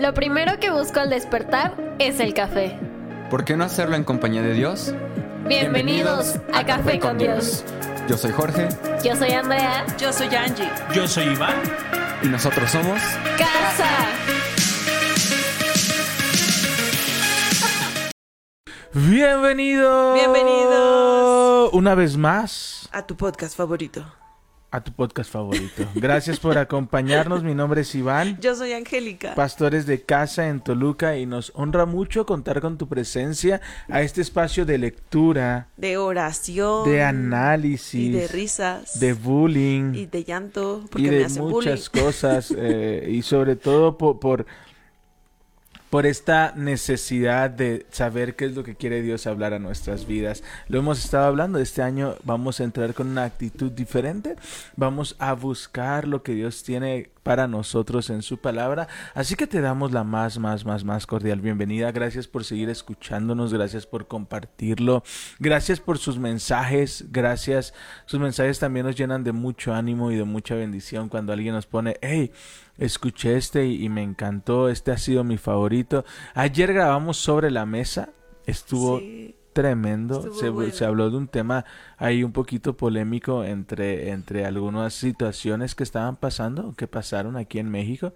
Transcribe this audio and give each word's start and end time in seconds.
Lo 0.00 0.14
primero 0.14 0.58
que 0.58 0.70
busco 0.70 0.98
al 0.98 1.10
despertar 1.10 1.74
es 1.98 2.20
el 2.20 2.32
café. 2.32 2.78
¿Por 3.28 3.44
qué 3.44 3.54
no 3.54 3.64
hacerlo 3.64 3.96
en 3.96 4.04
compañía 4.04 4.40
de 4.40 4.54
Dios? 4.54 4.94
Bienvenidos, 5.46 6.36
a, 6.54 6.64
Café, 6.64 6.98
con 6.98 7.18
Dios. 7.18 7.66
Yo 8.08 8.16
soy 8.16 8.32
Jorge 8.32 8.68
Yo 9.04 9.14
soy 9.14 9.32
Andrea. 9.32 9.84
Yo 9.98 10.10
soy 10.10 10.34
Angie. 10.34 10.70
Yo 10.94 11.06
soy 11.06 11.24
Iván. 11.24 11.54
y 12.22 12.28
nosotros 12.28 12.70
somos... 12.70 12.98
Casa. 13.36 13.90
Bienvenidos. 18.94 20.14
Bienvenidos. 20.14 21.74
Una 21.74 21.94
vez 21.94 22.16
más 22.16 22.88
A 22.90 23.06
tu 23.06 23.18
podcast 23.18 23.54
favorito. 23.54 24.06
A 24.72 24.82
tu 24.84 24.92
podcast 24.92 25.32
favorito. 25.32 25.84
Gracias 25.96 26.38
por 26.38 26.56
acompañarnos. 26.56 27.42
Mi 27.42 27.54
nombre 27.54 27.80
es 27.80 27.92
Iván. 27.94 28.38
Yo 28.40 28.54
soy 28.54 28.72
Angélica. 28.72 29.34
Pastores 29.34 29.84
de 29.86 30.02
casa 30.02 30.48
en 30.48 30.60
Toluca 30.60 31.16
y 31.16 31.26
nos 31.26 31.50
honra 31.56 31.86
mucho 31.86 32.24
contar 32.24 32.60
con 32.60 32.78
tu 32.78 32.86
presencia 32.88 33.60
a 33.88 34.02
este 34.02 34.20
espacio 34.20 34.64
de 34.64 34.78
lectura, 34.78 35.66
De 35.76 35.96
oración. 35.96 36.84
de 36.88 37.02
análisis, 37.02 37.94
Y 37.94 38.10
de 38.12 38.28
risas. 38.28 39.00
de 39.00 39.12
bullying 39.14 39.94
Y 39.94 40.06
de 40.06 40.22
llanto. 40.24 40.84
Porque 40.90 41.06
y 41.06 41.10
me 41.10 41.16
de 41.16 41.24
hacen 41.24 41.44
muchas 41.44 41.90
bullying. 41.90 42.04
cosas 42.06 42.54
eh, 42.56 43.08
y 43.10 43.22
sobre 43.22 43.56
todo 43.56 43.98
po- 43.98 44.20
por, 44.20 44.46
por 45.90 46.06
esta 46.06 46.52
necesidad 46.56 47.50
de 47.50 47.84
saber 47.90 48.36
qué 48.36 48.46
es 48.46 48.54
lo 48.54 48.62
que 48.62 48.76
quiere 48.76 49.02
Dios 49.02 49.26
hablar 49.26 49.52
a 49.52 49.58
nuestras 49.58 50.06
vidas. 50.06 50.44
Lo 50.68 50.78
hemos 50.78 51.04
estado 51.04 51.26
hablando, 51.26 51.58
este 51.58 51.82
año 51.82 52.14
vamos 52.22 52.60
a 52.60 52.64
entrar 52.64 52.94
con 52.94 53.08
una 53.08 53.24
actitud 53.24 53.72
diferente, 53.72 54.36
vamos 54.76 55.16
a 55.18 55.34
buscar 55.34 56.06
lo 56.06 56.22
que 56.22 56.34
Dios 56.34 56.62
tiene 56.62 57.10
para 57.22 57.46
nosotros 57.46 58.10
en 58.10 58.22
su 58.22 58.38
palabra, 58.38 58.88
así 59.14 59.34
que 59.34 59.46
te 59.46 59.60
damos 59.60 59.92
la 59.92 60.04
más, 60.04 60.38
más, 60.38 60.64
más, 60.64 60.84
más 60.84 61.06
cordial 61.06 61.40
bienvenida, 61.40 61.92
gracias 61.92 62.26
por 62.26 62.44
seguir 62.44 62.70
escuchándonos, 62.70 63.52
gracias 63.52 63.86
por 63.86 64.06
compartirlo, 64.08 65.02
gracias 65.38 65.80
por 65.80 65.98
sus 65.98 66.18
mensajes, 66.18 67.06
gracias, 67.10 67.74
sus 68.06 68.20
mensajes 68.20 68.58
también 68.58 68.86
nos 68.86 68.96
llenan 68.96 69.24
de 69.24 69.32
mucho 69.32 69.74
ánimo 69.74 70.10
y 70.10 70.16
de 70.16 70.24
mucha 70.24 70.54
bendición 70.54 71.08
cuando 71.08 71.32
alguien 71.32 71.54
nos 71.54 71.66
pone, 71.66 71.96
hey, 72.00 72.32
escuché 72.78 73.36
este 73.36 73.66
y, 73.66 73.88
me 73.88 74.02
encantó, 74.02 74.68
este 74.68 74.90
ha 74.90 74.98
sido 74.98 75.22
mi 75.24 75.36
favorito. 75.36 76.04
Ayer 76.34 76.72
grabamos 76.72 77.18
sobre 77.18 77.50
la 77.50 77.66
mesa, 77.66 78.10
estuvo. 78.46 79.00
Tremendo, 79.52 80.32
se, 80.32 80.48
bueno. 80.48 80.72
se 80.72 80.84
habló 80.84 81.10
de 81.10 81.16
un 81.16 81.28
tema 81.28 81.64
ahí 81.96 82.22
un 82.22 82.32
poquito 82.32 82.76
polémico 82.76 83.44
entre, 83.44 84.10
entre 84.10 84.44
algunas 84.46 84.94
situaciones 84.94 85.74
que 85.74 85.82
estaban 85.82 86.16
pasando, 86.16 86.74
que 86.76 86.86
pasaron 86.86 87.36
aquí 87.36 87.58
en 87.58 87.70
México, 87.70 88.14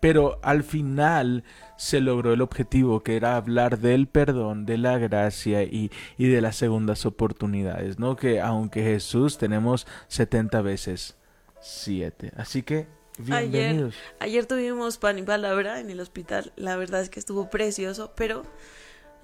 pero 0.00 0.38
al 0.42 0.62
final 0.64 1.44
se 1.76 2.00
logró 2.00 2.32
el 2.34 2.42
objetivo 2.42 3.02
que 3.02 3.16
era 3.16 3.36
hablar 3.36 3.78
del 3.78 4.06
perdón, 4.06 4.66
de 4.66 4.78
la 4.78 4.98
gracia 4.98 5.62
y, 5.62 5.90
y 6.18 6.28
de 6.28 6.40
las 6.40 6.56
segundas 6.56 7.06
oportunidades, 7.06 7.98
¿no? 7.98 8.16
Que 8.16 8.40
aunque 8.40 8.82
Jesús 8.82 9.38
tenemos 9.38 9.86
70 10.08 10.60
veces 10.62 11.16
7. 11.60 12.32
Así 12.36 12.62
que 12.62 12.86
Ayer, 13.30 13.50
bienvenidos. 13.50 13.94
ayer 14.18 14.44
tuvimos 14.44 14.98
pan 14.98 15.18
y 15.18 15.22
palabra 15.22 15.80
en 15.80 15.88
el 15.88 16.00
hospital. 16.00 16.52
La 16.56 16.76
verdad 16.76 17.00
es 17.00 17.10
que 17.10 17.20
estuvo 17.20 17.48
precioso, 17.48 18.12
pero 18.16 18.42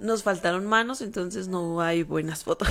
nos 0.01 0.23
faltaron 0.23 0.67
manos, 0.67 1.01
entonces 1.01 1.49
no 1.49 1.81
hay 1.81 2.03
buenas 2.03 2.45
fotos. 2.45 2.69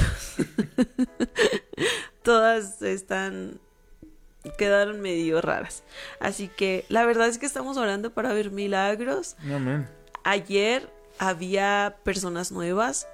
Todas 2.23 2.81
están 2.81 3.59
quedaron 4.57 5.01
medio 5.01 5.41
raras. 5.41 5.83
Así 6.19 6.47
que 6.47 6.85
la 6.89 7.05
verdad 7.05 7.27
es 7.27 7.37
que 7.37 7.45
estamos 7.45 7.77
orando 7.77 8.13
para 8.13 8.33
ver 8.33 8.51
milagros. 8.51 9.35
Amén. 9.43 9.87
Ayer 10.23 10.89
había 11.17 11.97
personas 12.03 12.51
nuevas, 12.51 13.07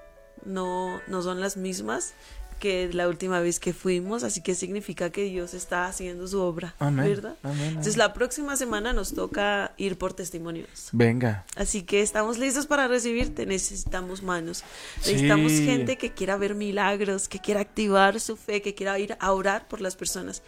no, 0.43 1.01
no 1.07 1.21
son 1.21 1.41
las 1.41 1.57
mismas 1.57 2.13
que 2.59 2.89
la 2.93 3.07
última 3.07 3.39
vez 3.39 3.59
que 3.59 3.73
fuimos, 3.73 4.23
así 4.23 4.41
que 4.41 4.55
significa 4.55 5.09
que 5.09 5.23
Dios 5.25 5.53
está 5.53 5.85
haciendo 5.85 6.27
su 6.27 6.39
obra, 6.41 6.75
Amén. 6.79 7.05
¿verdad? 7.07 7.35
Amén, 7.43 7.57
amén. 7.57 7.67
Entonces 7.69 7.97
la 7.97 8.13
próxima 8.13 8.55
semana 8.57 8.93
nos 8.93 9.13
toca 9.13 9.73
ir 9.77 9.97
por 9.97 10.13
testimonios. 10.13 10.89
Venga. 10.91 11.45
Así 11.55 11.83
que 11.83 12.01
estamos 12.01 12.37
listos 12.37 12.65
para 12.67 12.87
recibirte, 12.87 13.45
necesitamos 13.45 14.23
manos, 14.23 14.63
necesitamos 14.97 15.51
Sí. 15.51 15.65
gente 15.65 15.97
que 15.97 16.11
quiera 16.13 16.37
ver 16.37 16.55
milagros, 16.55 17.27
que 17.27 17.39
quiera 17.39 17.61
activar 17.61 18.19
su 18.19 18.35
fe, 18.37 18.61
que 18.61 18.73
quiera 18.75 18.97
ir 18.99 19.17
a 19.19 19.31
orar 19.31 19.67
por 19.67 19.81
las 19.81 19.95
personas, 19.95 20.41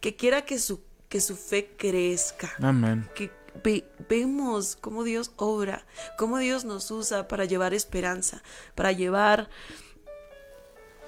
que 0.00 0.14
quiera 0.16 0.42
que 0.44 0.58
su, 0.58 0.80
que 1.08 1.20
su 1.20 1.36
fe 1.36 1.70
crezca 1.76 2.52
Amén. 2.60 3.08
que 3.14 3.30
ve- 3.62 3.84
vemos 4.08 4.76
cómo 4.80 5.04
Dios 5.04 5.30
obra, 5.36 5.86
cómo 6.18 6.38
Dios 6.38 6.64
nos 6.64 6.90
usa 6.90 7.28
para 7.28 7.44
llevar 7.44 7.72
esperanza, 7.72 8.42
para 8.74 8.90
llevar 8.92 9.48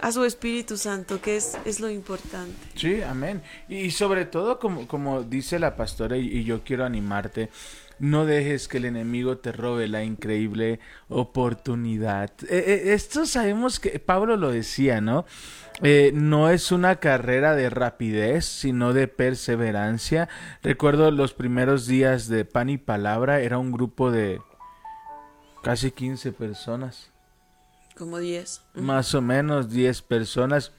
a 0.01 0.13
su 0.13 0.25
Espíritu 0.25 0.77
Santo, 0.77 1.21
que 1.21 1.37
es, 1.37 1.59
es 1.65 1.81
lo 1.81 1.91
importante. 1.91 2.55
Sí, 2.75 3.03
amén. 3.03 3.43
Y 3.69 3.91
sobre 3.91 4.25
todo, 4.25 4.59
como, 4.59 4.87
como 4.87 5.23
dice 5.23 5.59
la 5.59 5.77
pastora, 5.77 6.17
y, 6.17 6.45
yo 6.45 6.63
quiero 6.65 6.85
animarte, 6.85 7.51
no 7.99 8.27
dejes 8.27 8.69
que 8.69 8.77
el 8.77 8.85
enemigo 8.85 9.39
te 9.39 9.53
robe 9.53 9.89
la 9.89 10.05
increíble 10.05 10.81
oportunidad. 11.09 12.31
Eh, 12.49 12.65
eh, 12.67 12.83
esto 12.93 13.25
sabemos 13.25 13.81
que 13.81 13.99
Pablo 13.99 14.37
lo 14.37 14.51
decía, 14.51 15.01
¿no? 15.01 15.25
Eh, 15.83 16.11
no 16.15 16.51
es 16.51 16.73
una 16.73 16.97
carrera 16.97 17.55
de 17.55 17.71
rapidez, 17.71 18.45
sino 18.45 18.93
de 18.93 19.09
perseverancia. 19.09 20.29
Recuerdo 20.63 21.11
los 21.11 21.33
primeros 21.33 21.87
días 21.87 22.29
de 22.29 22.45
Pan 22.45 22.69
y 22.69 22.79
Palabra, 22.79 23.41
era 23.41 23.59
un 23.59 23.73
grupo 23.73 24.11
de 24.11 24.41
casi 25.63 25.91
15 25.91 26.33
personas 26.33 27.16
Como 27.97 28.19
10. 28.19 28.63
más 28.75 29.15
o 29.15 29.23
menos 29.23 29.71
10 29.71 30.03
personas. 30.03 30.73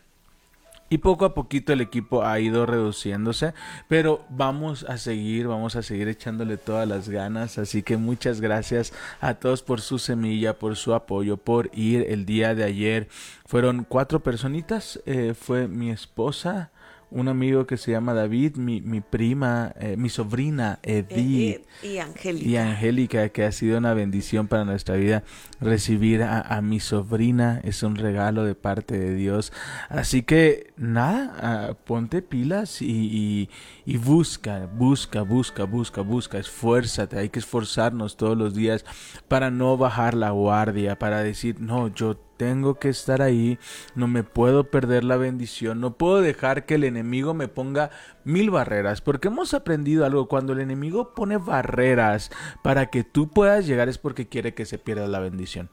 Y 0.90 1.00
poco 1.00 1.26
a 1.26 1.34
poquito 1.34 1.74
el 1.74 1.82
equipo 1.82 2.24
ha 2.24 2.40
ido 2.40 2.66
reduciéndose, 2.66 3.54
pero 3.90 4.24
vamos 4.30 4.86
a 4.86 4.98
seguir, 4.98 5.48
vamos 5.48 5.76
a 5.76 5.84
seguir 5.84 6.08
echándole 6.08 6.56
todas 6.56 6.88
las 6.88 7.10
ganas. 7.10 7.58
Así 7.58 7.84
que 7.84 7.98
muchas 7.98 8.40
gracias 8.40 8.94
a 9.20 9.34
todos 9.34 9.64
por 9.64 9.82
su 9.82 10.00
semilla, 10.00 10.58
por 10.58 10.78
su 10.78 10.94
apoyo, 10.94 11.36
por 11.36 11.70
ir 11.74 12.06
el 12.08 12.26
día 12.26 12.56
de 12.56 12.64
ayer. 12.64 13.10
Fueron 13.46 13.84
cuatro 13.84 14.22
personitas, 14.22 15.02
eh, 15.06 15.34
fue 15.38 15.68
mi 15.68 15.92
esposa, 15.92 16.72
un 17.10 17.28
amigo 17.30 17.66
que 17.66 17.78
se 17.78 17.92
llama 17.92 18.14
David, 18.14 18.58
mi, 18.58 18.82
mi 18.82 19.02
prima, 19.02 19.74
eh, 19.80 19.96
mi 19.98 20.10
sobrina 20.10 20.80
Edith 20.84 21.62
Eh, 21.62 21.66
y 21.82 21.98
Angélica. 22.00 22.50
y 22.50 22.58
Angélica, 22.58 23.30
que 23.30 23.46
ha 23.46 23.52
sido 23.52 23.78
una 23.78 23.94
bendición 23.94 24.48
para 24.48 24.66
nuestra 24.66 24.96
vida 24.96 25.24
recibir 25.62 26.24
a, 26.24 26.42
a 26.42 26.62
mi 26.62 26.80
sobrina, 26.80 27.62
es 27.64 27.82
un 27.84 27.96
regalo 27.96 28.44
de 28.44 28.56
parte 28.56 28.98
de 29.00 29.14
Dios. 29.16 29.54
Así 29.90 30.24
que 30.24 30.74
nada, 30.78 31.34
ah, 31.40 31.74
ponte 31.86 32.22
pilas 32.22 32.82
y, 32.82 32.88
y, 32.88 33.50
y 33.86 33.98
busca, 33.98 34.66
busca, 34.68 35.22
busca, 35.22 35.64
busca, 35.64 36.02
busca, 36.02 36.38
esfuérzate, 36.40 37.18
hay 37.20 37.30
que 37.30 37.40
esforzarnos 37.40 38.18
todos 38.18 38.38
los 38.38 38.54
días 38.54 38.86
para 39.28 39.50
no 39.52 39.78
bajar 39.78 40.14
la 40.14 40.32
guardia, 40.32 40.98
para 41.00 41.24
decir, 41.24 41.60
no, 41.62 41.88
yo 41.94 42.20
tengo 42.38 42.76
que 42.76 42.90
estar 42.90 43.22
ahí, 43.22 43.60
no 43.96 44.08
me 44.08 44.24
puedo 44.24 44.66
perder 44.66 45.04
la 45.04 45.18
bendición, 45.18 45.82
no 45.82 45.98
puedo 45.98 46.22
dejar 46.22 46.66
que 46.66 46.76
el 46.76 46.84
enemigo 46.84 47.34
me 47.34 47.48
ponga 47.48 47.90
mil 48.24 48.50
barreras, 48.50 49.02
porque 49.02 49.28
hemos 49.28 49.54
aprendido 49.54 50.06
algo, 50.06 50.28
cuando 50.28 50.54
el 50.54 50.60
enemigo 50.60 51.14
pone 51.14 51.38
barreras 51.38 52.32
para 52.64 52.88
que 52.88 53.04
tú 53.04 53.30
puedas 53.30 53.66
llegar 53.66 53.90
es 53.90 53.98
porque 53.98 54.28
quiere 54.28 54.54
que 54.54 54.66
se 54.66 54.78
pierda 54.78 55.08
la 55.08 55.20
bendición. 55.20 55.70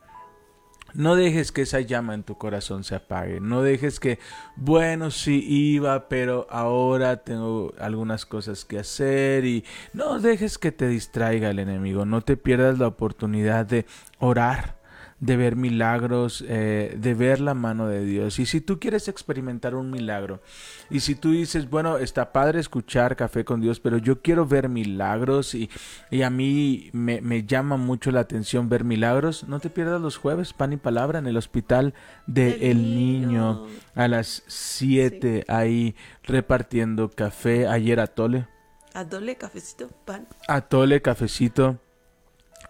No 0.94 1.16
dejes 1.16 1.50
que 1.50 1.62
esa 1.62 1.80
llama 1.80 2.14
en 2.14 2.22
tu 2.22 2.38
corazón 2.38 2.84
se 2.84 2.94
apague. 2.94 3.40
No 3.40 3.62
dejes 3.62 3.98
que, 3.98 4.20
bueno, 4.54 5.10
sí 5.10 5.44
iba, 5.44 6.08
pero 6.08 6.46
ahora 6.50 7.24
tengo 7.24 7.72
algunas 7.80 8.24
cosas 8.24 8.64
que 8.64 8.78
hacer 8.78 9.44
y 9.44 9.64
no 9.92 10.20
dejes 10.20 10.56
que 10.56 10.70
te 10.70 10.86
distraiga 10.86 11.50
el 11.50 11.58
enemigo. 11.58 12.04
No 12.06 12.20
te 12.20 12.36
pierdas 12.36 12.78
la 12.78 12.86
oportunidad 12.86 13.66
de 13.66 13.86
orar, 14.20 14.76
de 15.24 15.36
ver 15.38 15.56
milagros, 15.56 16.44
eh, 16.46 16.94
de 16.98 17.14
ver 17.14 17.40
la 17.40 17.54
mano 17.54 17.88
de 17.88 18.04
Dios. 18.04 18.38
Y 18.38 18.44
si 18.44 18.60
tú 18.60 18.78
quieres 18.78 19.08
experimentar 19.08 19.74
un 19.74 19.90
milagro, 19.90 20.42
y 20.90 21.00
si 21.00 21.14
tú 21.14 21.30
dices, 21.30 21.70
bueno, 21.70 21.96
está 21.96 22.30
padre 22.30 22.60
escuchar 22.60 23.16
café 23.16 23.44
con 23.44 23.62
Dios, 23.62 23.80
pero 23.80 23.96
yo 23.96 24.20
quiero 24.20 24.44
ver 24.46 24.68
milagros 24.68 25.54
y, 25.54 25.70
y 26.10 26.22
a 26.22 26.30
mí 26.30 26.90
me, 26.92 27.22
me 27.22 27.44
llama 27.44 27.78
mucho 27.78 28.10
la 28.10 28.20
atención 28.20 28.68
ver 28.68 28.84
milagros, 28.84 29.48
no 29.48 29.60
te 29.60 29.70
pierdas 29.70 30.00
los 30.02 30.18
jueves, 30.18 30.52
pan 30.52 30.74
y 30.74 30.76
palabra 30.76 31.18
en 31.18 31.26
el 31.26 31.38
hospital 31.38 31.94
de 32.26 32.52
Del 32.52 32.62
El 32.62 32.94
Niño. 32.94 33.64
Niño 33.64 33.66
a 33.94 34.08
las 34.08 34.42
7 34.46 35.44
ahí 35.48 35.94
repartiendo 36.22 37.10
café. 37.10 37.66
Ayer 37.66 38.00
atole, 38.00 38.46
Adole, 38.92 39.36
cafecito, 39.36 39.88
pan. 40.04 40.28
atole, 40.46 41.00
cafecito 41.02 41.80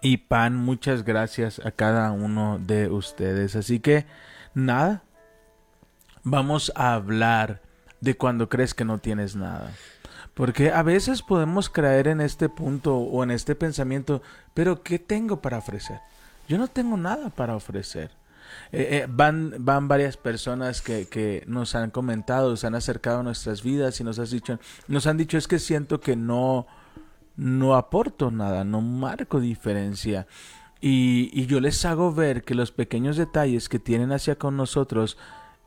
y 0.05 0.17
pan. 0.17 0.55
Muchas 0.55 1.03
gracias 1.03 1.59
a 1.65 1.71
cada 1.71 2.11
uno 2.11 2.59
de 2.59 2.89
ustedes. 2.89 3.55
Así 3.55 3.79
que 3.79 4.05
nada, 4.53 5.01
vamos 6.23 6.71
a 6.75 6.93
hablar 6.93 7.61
de 8.01 8.15
cuando 8.15 8.47
crees 8.47 8.75
que 8.75 8.85
no 8.85 8.99
tienes 8.99 9.35
nada. 9.35 9.71
Porque 10.35 10.71
a 10.71 10.83
veces 10.83 11.23
podemos 11.23 11.71
caer 11.71 12.07
en 12.07 12.21
este 12.21 12.49
punto 12.49 12.97
o 12.97 13.23
en 13.23 13.31
este 13.31 13.55
pensamiento, 13.55 14.21
pero 14.53 14.83
¿qué 14.83 14.99
tengo 14.99 15.41
para 15.41 15.57
ofrecer? 15.57 15.99
Yo 16.47 16.59
no 16.59 16.67
tengo 16.67 16.97
nada 16.97 17.29
para 17.29 17.55
ofrecer. 17.55 18.11
Eh, 18.71 18.89
eh, 18.91 19.07
van, 19.09 19.55
van 19.57 19.87
varias 19.87 20.17
personas 20.17 20.83
que, 20.83 21.07
que 21.07 21.43
nos 21.47 21.73
han 21.73 21.89
comentado, 21.89 22.55
se 22.57 22.67
han 22.67 22.75
acercado 22.75 23.21
a 23.21 23.23
nuestras 23.23 23.63
vidas 23.63 23.99
y 23.99 24.03
nos, 24.03 24.19
has 24.19 24.29
dicho, 24.29 24.59
nos 24.87 25.07
han 25.07 25.17
dicho 25.17 25.39
es 25.39 25.47
que 25.47 25.57
siento 25.57 25.99
que 25.99 26.15
no, 26.15 26.67
no 27.37 27.75
aporto 27.75 28.31
nada, 28.31 28.63
no 28.63 28.81
marco 28.81 29.39
diferencia. 29.39 30.27
Y, 30.81 31.45
yo 31.47 31.59
les 31.59 31.83
hago 31.85 32.13
ver 32.13 32.43
que 32.43 32.55
los 32.55 32.71
pequeños 32.71 33.17
detalles 33.17 33.69
que 33.69 33.79
tienen 33.79 34.11
hacia 34.11 34.37
con 34.37 34.57
nosotros 34.57 35.17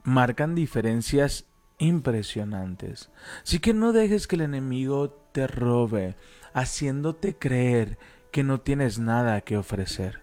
marcan 0.04 0.54
diferencias 0.54 1.46
impresionantes. 1.78 3.10
Así 3.42 3.58
que 3.58 3.74
no 3.74 3.92
dejes 3.92 4.26
que 4.26 4.36
el 4.36 4.42
enemigo 4.42 5.10
te 5.32 5.46
robe, 5.46 6.16
haciéndote 6.52 7.36
creer 7.36 7.98
que 8.32 8.44
no 8.44 8.60
tienes 8.60 8.98
nada 8.98 9.40
que 9.40 9.56
ofrecer. 9.56 10.20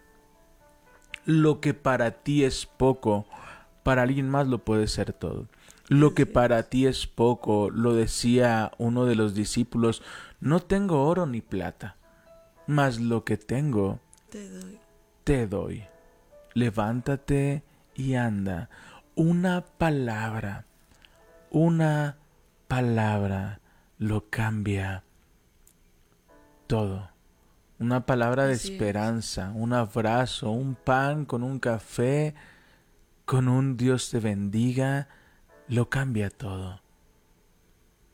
Lo 1.25 1.59
que 1.59 1.73
para 1.73 2.23
ti 2.23 2.43
es 2.43 2.65
poco, 2.65 3.25
para 3.83 4.03
alguien 4.03 4.29
más 4.29 4.47
lo 4.47 4.59
puede 4.59 4.87
ser 4.87 5.13
todo. 5.13 5.47
Lo 5.87 6.13
que 6.15 6.25
para 6.25 6.63
ti 6.63 6.87
es 6.87 7.05
poco, 7.07 7.69
lo 7.69 7.93
decía 7.93 8.71
uno 8.77 9.05
de 9.05 9.15
los 9.15 9.35
discípulos, 9.35 10.01
no 10.39 10.59
tengo 10.59 11.03
oro 11.05 11.25
ni 11.27 11.41
plata, 11.41 11.95
mas 12.67 12.99
lo 12.99 13.23
que 13.23 13.37
tengo 13.37 13.99
Te 14.29 14.49
doy. 14.49 14.79
te 15.23 15.47
doy. 15.47 15.83
Levántate 16.53 17.63
y 17.95 18.15
anda. 18.15 18.69
Una 19.15 19.61
palabra, 19.77 20.65
una 21.51 22.17
palabra 22.67 23.59
lo 23.99 24.29
cambia 24.29 25.03
todo. 26.67 27.09
Una 27.77 28.05
palabra 28.05 28.45
de 28.47 28.53
Así 28.53 28.69
es. 28.69 28.73
esperanza, 28.73 29.51
un 29.53 29.73
abrazo, 29.73 30.51
un 30.51 30.75
pan 30.75 31.25
con 31.25 31.43
un 31.43 31.59
café, 31.59 32.33
con 33.25 33.47
un 33.47 33.75
Dios 33.77 34.09
te 34.09 34.19
bendiga, 34.19 35.09
lo 35.67 35.89
cambia 35.89 36.29
todo. 36.29 36.81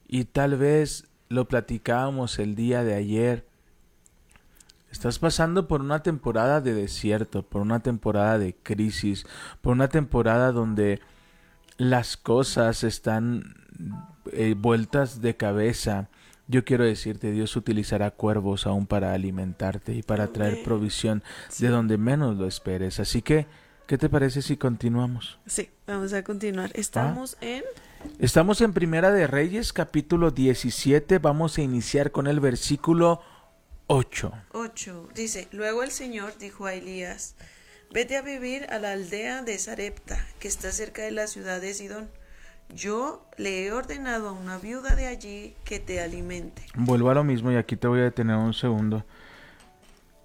Y 0.08 0.26
tal 0.26 0.58
vez 0.58 1.08
lo 1.30 1.48
platicábamos 1.48 2.40
el 2.40 2.56
día 2.56 2.84
de 2.84 2.96
ayer. 2.96 3.46
Estás 4.92 5.20
pasando 5.20 5.68
por 5.68 5.82
una 5.82 6.04
temporada 6.04 6.60
de 6.60 6.74
desierto, 6.74 7.44
por 7.44 7.62
una 7.62 7.80
temporada 7.80 8.38
de 8.38 8.54
crisis, 8.56 9.26
por 9.62 9.72
una 9.74 9.88
temporada 9.88 10.52
donde 10.52 11.00
las 11.78 12.18
cosas 12.18 12.84
están 12.84 13.56
eh, 14.34 14.54
vueltas 14.58 15.22
de 15.22 15.38
cabeza. 15.38 16.10
Yo 16.48 16.66
quiero 16.66 16.84
decirte, 16.84 17.32
Dios 17.32 17.56
utilizará 17.56 18.12
cuervos 18.12 18.68
aún 18.68 18.86
para 18.86 19.14
alimentarte 19.14 19.96
y 19.96 20.04
para 20.04 20.28
traer 20.28 20.64
provisión 20.64 21.24
de 21.60 21.70
donde 21.70 21.98
menos 21.98 22.36
lo 22.36 22.46
esperes. 22.46 23.00
Así 23.00 23.22
que, 23.22 23.48
¿qué 23.92 23.98
te 23.98 24.08
parece 24.08 24.42
si 24.42 24.56
continuamos? 24.56 25.38
Sí, 25.46 25.70
vamos 25.86 26.14
a 26.14 26.24
continuar. 26.24 26.72
Estamos 26.76 27.36
en 27.42 27.62
Estamos 28.20 28.62
en 28.62 28.72
Primera 28.72 29.12
de 29.12 29.28
Reyes, 29.28 29.74
capítulo 29.74 30.32
17. 30.32 31.20
Vamos 31.20 31.58
a 31.58 31.62
iniciar 31.62 32.12
con 32.12 32.28
el 32.28 32.40
versículo 32.40 33.22
8. 33.88 34.32
8. 34.54 35.10
Dice, 35.14 35.50
luego 35.52 35.84
el 35.84 35.92
Señor 35.92 36.38
dijo 36.38 36.68
a 36.68 36.74
Elías, 36.74 37.36
vete 37.94 38.16
a 38.16 38.22
vivir 38.22 38.66
a 38.70 38.80
la 38.80 38.94
aldea 38.94 39.42
de 39.42 39.60
Sarepta, 39.60 40.26
que 40.40 40.48
está 40.48 40.72
cerca 40.72 41.02
de 41.02 41.12
la 41.12 41.28
ciudad 41.28 41.60
de 41.60 41.74
Sidón. 41.74 42.10
Yo 42.74 43.28
le 43.36 43.66
he 43.66 43.74
ordenado 43.74 44.30
a 44.30 44.32
una 44.32 44.58
viuda 44.58 44.96
de 44.96 45.08
allí 45.08 45.54
que 45.66 45.82
te 45.82 46.00
alimente. 46.00 46.66
Vuelvo 46.76 47.10
a 47.10 47.14
lo 47.14 47.26
mismo 47.26 47.52
y 47.52 47.58
aquí 47.58 47.76
te 47.76 47.90
voy 47.90 48.00
a 48.00 48.04
detener 48.04 48.38
un 48.38 48.54
segundo. 48.54 49.04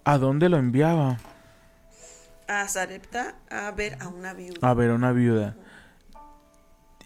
¿A 0.04 0.18
dónde 0.18 0.48
lo 0.48 0.56
enviaba? 0.56 1.18
A 2.48 2.68
Sarepta 2.68 3.36
a 3.50 3.70
ver 3.72 3.98
a 4.00 4.08
una 4.08 4.32
viuda. 4.32 4.58
A 4.62 4.74
ver, 4.74 4.90
una 4.90 5.12
viuda. 5.12 5.56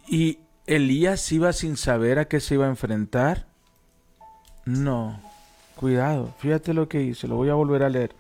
¿Y 0.06 0.38
Elías 0.66 1.30
iba 1.32 1.52
sin 1.52 1.76
saber 1.76 2.18
a 2.18 2.26
qué 2.26 2.40
se 2.40 2.54
iba 2.54 2.66
a 2.66 2.68
enfrentar? 2.68 3.46
No. 4.64 5.20
Cuidado, 5.76 6.34
fíjate 6.38 6.74
lo 6.74 6.88
que 6.88 7.02
hice, 7.02 7.26
lo 7.26 7.36
voy 7.36 7.48
a 7.48 7.54
volver 7.54 7.82
a 7.82 7.88
leer. 7.88 8.14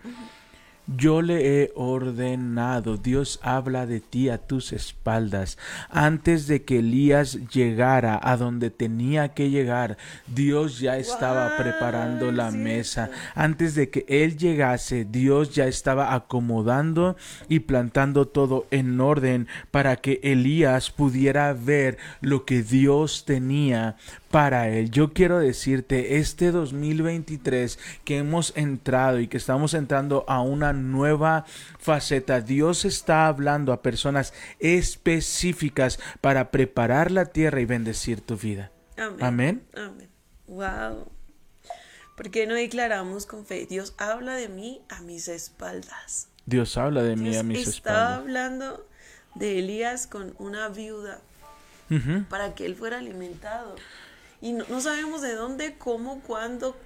Yo 0.86 1.22
le 1.22 1.62
he 1.62 1.72
ordenado, 1.76 2.96
Dios 2.96 3.38
habla 3.42 3.86
de 3.86 4.00
ti 4.00 4.28
a 4.28 4.38
tus 4.38 4.72
espaldas. 4.72 5.56
Antes 5.88 6.48
de 6.48 6.64
que 6.64 6.80
Elías 6.80 7.38
llegara 7.52 8.18
a 8.20 8.36
donde 8.36 8.70
tenía 8.70 9.28
que 9.28 9.50
llegar, 9.50 9.98
Dios 10.26 10.80
ya 10.80 10.96
estaba 10.96 11.56
preparando 11.56 12.32
la 12.32 12.48
es 12.48 12.54
mesa. 12.54 13.10
Antes 13.36 13.76
de 13.76 13.88
que 13.88 14.04
él 14.08 14.36
llegase, 14.36 15.04
Dios 15.04 15.54
ya 15.54 15.66
estaba 15.66 16.12
acomodando 16.12 17.16
y 17.48 17.60
plantando 17.60 18.26
todo 18.26 18.66
en 18.72 19.00
orden 19.00 19.46
para 19.70 19.96
que 19.96 20.18
Elías 20.24 20.90
pudiera 20.90 21.52
ver 21.52 21.98
lo 22.20 22.44
que 22.44 22.62
Dios 22.62 23.24
tenía 23.24 23.96
para 24.30 24.68
él. 24.68 24.90
Yo 24.90 25.12
quiero 25.12 25.38
decirte, 25.38 26.18
este 26.18 26.52
2023 26.52 27.78
que 28.04 28.18
hemos 28.18 28.56
entrado 28.56 29.18
y 29.18 29.26
que 29.26 29.36
estamos 29.36 29.74
entrando 29.74 30.24
a 30.28 30.40
una 30.40 30.72
nueva 30.72 31.44
faceta, 31.78 32.40
Dios 32.40 32.84
está 32.84 33.26
hablando 33.26 33.72
a 33.72 33.82
personas 33.82 34.32
específicas 34.60 35.98
para 36.20 36.50
preparar 36.50 37.10
la 37.10 37.26
tierra 37.26 37.60
y 37.60 37.64
bendecir 37.64 38.20
tu 38.20 38.36
vida. 38.36 38.70
Amén. 38.96 39.18
Amén. 39.20 39.62
Amén. 39.74 40.08
Wow. 40.46 41.10
¿Por 42.16 42.30
qué 42.30 42.46
no 42.46 42.54
declaramos 42.54 43.26
con 43.26 43.46
fe? 43.46 43.66
Dios 43.66 43.94
habla 43.98 44.34
de 44.34 44.48
mí 44.48 44.82
a 44.90 45.00
mis 45.00 45.26
espaldas. 45.26 46.28
Dios 46.46 46.76
habla 46.76 47.02
de 47.02 47.16
mí 47.16 47.36
a 47.36 47.42
mis 47.42 47.66
estaba 47.66 47.98
espaldas. 47.98 48.18
hablando 48.18 48.86
de 49.34 49.58
Elías 49.58 50.06
con 50.06 50.34
una 50.38 50.68
viuda 50.68 51.20
para 52.28 52.54
que 52.54 52.66
él 52.66 52.76
fuera 52.76 52.98
alimentado. 52.98 53.74
Y 54.40 54.52
no, 54.52 54.64
no 54.68 54.80
sabemos 54.80 55.20
de 55.22 55.34
dónde, 55.34 55.76
cómo, 55.78 56.20
cuándo, 56.20 56.76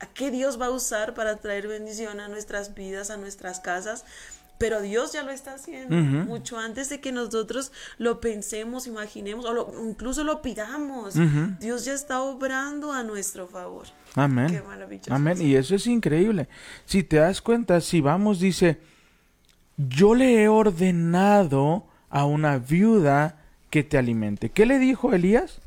a 0.00 0.06
qué 0.06 0.30
Dios 0.30 0.60
va 0.60 0.66
a 0.66 0.70
usar 0.70 1.14
para 1.14 1.36
traer 1.36 1.68
bendición 1.68 2.20
a 2.20 2.28
nuestras 2.28 2.74
vidas, 2.74 3.10
a 3.10 3.16
nuestras 3.16 3.60
casas. 3.60 4.04
Pero 4.56 4.80
Dios 4.80 5.12
ya 5.12 5.24
lo 5.24 5.32
está 5.32 5.54
haciendo 5.54 5.96
mucho 5.96 6.58
antes 6.58 6.88
de 6.88 7.00
que 7.00 7.10
nosotros 7.10 7.72
lo 7.98 8.20
pensemos, 8.20 8.86
imaginemos 8.86 9.44
o 9.46 9.52
lo- 9.52 9.74
incluso 9.88 10.22
lo 10.22 10.42
pidamos. 10.42 11.14
Dios 11.58 11.84
ya 11.84 11.92
está 11.92 12.22
obrando 12.22 12.92
a 12.92 13.02
nuestro 13.02 13.48
favor. 13.48 13.86
Amén. 14.14 14.46
Qué 14.48 14.62
maravilloso. 14.62 15.12
Amén. 15.12 15.42
Y 15.42 15.56
eso 15.56 15.74
es 15.74 15.88
increíble. 15.88 16.48
Si 16.86 17.02
te 17.02 17.16
das 17.16 17.40
cuenta, 17.42 17.80
si 17.80 18.00
vamos, 18.00 18.38
dice, 18.38 18.78
yo 19.76 20.14
le 20.14 20.44
he 20.44 20.48
ordenado 20.48 21.84
a 22.08 22.24
una 22.24 22.58
viuda 22.58 23.40
que 23.70 23.82
te 23.82 23.98
alimente. 23.98 24.50
¿Qué 24.50 24.66
le 24.66 24.78
dijo 24.78 25.12
Elías? 25.12 25.60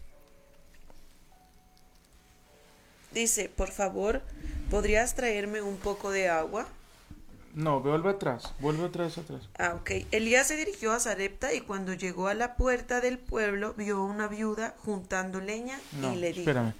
Dice, 3.18 3.50
por 3.50 3.70
favor, 3.70 4.22
¿podrías 4.70 5.16
traerme 5.16 5.64
un 5.64 5.78
poco 5.78 6.12
de 6.12 6.30
agua? 6.30 6.68
No, 7.56 7.80
vuelve 7.80 8.12
atrás, 8.12 8.54
vuelve 8.60 8.86
atrás, 8.86 9.18
atrás. 9.18 9.50
Ah, 9.58 9.74
ok. 9.74 10.06
Elías 10.12 10.48
se 10.48 10.56
dirigió 10.56 10.92
a 10.92 11.00
Sarepta 11.00 11.52
y 11.52 11.62
cuando 11.62 11.96
llegó 11.96 12.28
a 12.28 12.36
la 12.36 12.56
puerta 12.56 13.02
del 13.02 13.18
pueblo 13.18 13.74
vio 13.76 13.98
a 13.98 14.04
una 14.04 14.28
viuda 14.28 14.76
juntando 14.86 15.42
leña 15.42 15.80
No, 16.00 16.14
y 16.14 16.18
le 16.18 16.28
dijo, 16.28 16.42
espérame. 16.42 16.74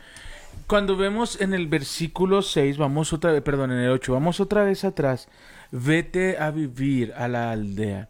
Cuando 0.68 0.96
vemos 0.96 1.42
en 1.42 1.56
el 1.56 1.66
versículo 1.66 2.44
6, 2.44 2.78
vamos 2.78 3.14
otra 3.14 3.32
vez, 3.32 3.42
perdón, 3.42 3.72
en 3.72 3.80
el 3.80 3.90
8, 3.90 4.14
vamos 4.14 4.40
otra 4.40 4.64
vez 4.64 4.84
atrás. 4.84 5.30
Vete 5.72 6.38
a 6.38 6.52
vivir 6.52 7.14
a 7.18 7.28
la 7.28 7.50
aldea. 7.50 8.10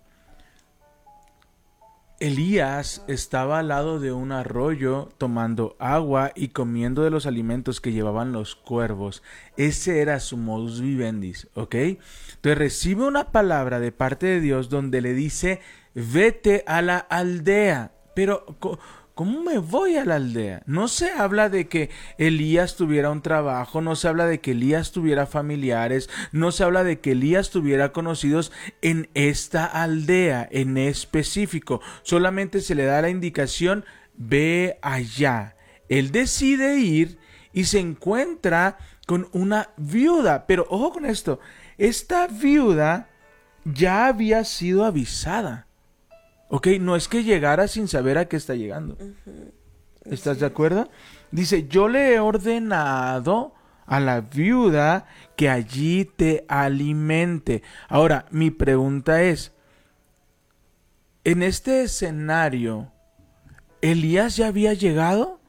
Elías 2.19 3.03
estaba 3.07 3.59
al 3.59 3.67
lado 3.67 3.99
de 3.99 4.11
un 4.11 4.31
arroyo 4.31 5.09
tomando 5.19 5.75
agua 5.77 6.31
y 6.33 6.47
comiendo 6.47 7.03
de 7.03 7.11
los 7.11 7.27
alimentos 7.27 7.79
que 7.79 7.91
llevaban 7.91 8.31
los 8.31 8.55
cuervos. 8.55 9.21
Ese 9.55 10.01
era 10.01 10.19
su 10.19 10.35
modus 10.35 10.81
vivendis, 10.81 11.47
¿ok? 11.53 11.75
Entonces 11.75 12.57
recibe 12.57 13.05
una 13.05 13.31
palabra 13.31 13.79
de 13.79 13.91
parte 13.91 14.25
de 14.25 14.41
Dios 14.41 14.69
donde 14.69 15.01
le 15.01 15.13
dice, 15.13 15.61
vete 15.93 16.63
a 16.65 16.81
la 16.81 16.97
aldea. 16.97 17.91
Pero, 18.15 18.45
¿cómo 19.17 19.41
me 19.41 19.57
voy 19.57 19.97
a 19.97 20.05
la 20.05 20.15
aldea? 20.15 20.61
No 20.67 20.87
se 20.87 21.09
habla 21.09 21.49
de 21.49 21.67
que 21.67 21.89
Elías 22.19 22.75
tuviera 22.75 23.09
un 23.09 23.23
trabajo, 23.23 23.81
no 23.81 23.95
se 23.95 24.07
habla 24.07 24.27
de 24.27 24.41
que 24.41 24.51
Elías 24.51 24.91
tuviera 24.91 25.25
familiares, 25.25 26.07
no 26.31 26.51
se 26.51 26.63
habla 26.63 26.83
de 26.83 26.99
que 26.99 27.13
Elías 27.13 27.49
tuviera 27.49 27.91
conocidos 27.91 28.51
en 28.83 29.09
esta 29.15 29.65
aldea 29.65 30.47
en 30.51 30.77
específico. 30.77 31.81
Solamente 32.03 32.61
se 32.61 32.75
le 32.75 32.85
da 32.85 33.01
la 33.01 33.09
indicación, 33.09 33.85
ve 34.15 34.77
allá. 34.83 35.57
Él 35.89 36.11
decide 36.11 36.77
ir 36.77 37.17
y 37.53 37.63
se 37.63 37.79
encuentra 37.79 38.77
con 39.07 39.29
una 39.31 39.71
viuda. 39.77 40.45
Pero 40.45 40.67
ojo 40.69 40.93
con 40.93 41.05
esto, 41.07 41.39
esta 41.79 42.27
viuda 42.27 43.09
ya 43.65 44.05
había 44.05 44.43
sido 44.43 44.85
avisada. 44.85 45.66
Ok, 46.49 46.67
no 46.79 46.95
es 46.95 47.07
que 47.07 47.23
llegara 47.23 47.67
sin 47.67 47.87
saber 47.87 48.17
a 48.17 48.27
qué 48.27 48.37
está 48.37 48.55
llegando. 48.55 48.97
¿Estás 50.05 50.39
de 50.39 50.45
acuerdo? 50.45 50.89
Dice, 51.31 51.67
yo 51.67 51.87
le 51.89 52.13
he 52.13 52.19
ordenado 52.19 53.53
a 53.85 53.99
la 53.99 54.21
viuda 54.21 55.07
que 55.35 55.49
allí 55.49 56.05
te 56.05 56.45
alimente. 56.47 57.63
Ahora, 57.89 58.25
mi 58.31 58.51
pregunta 58.51 59.21
es, 59.23 59.53
en 61.23 61.43
este 61.43 61.83
escenario, 61.83 62.91
¿Elías 63.81 64.37
ya 64.37 64.47
había 64.47 64.73
llegado? 64.73 65.39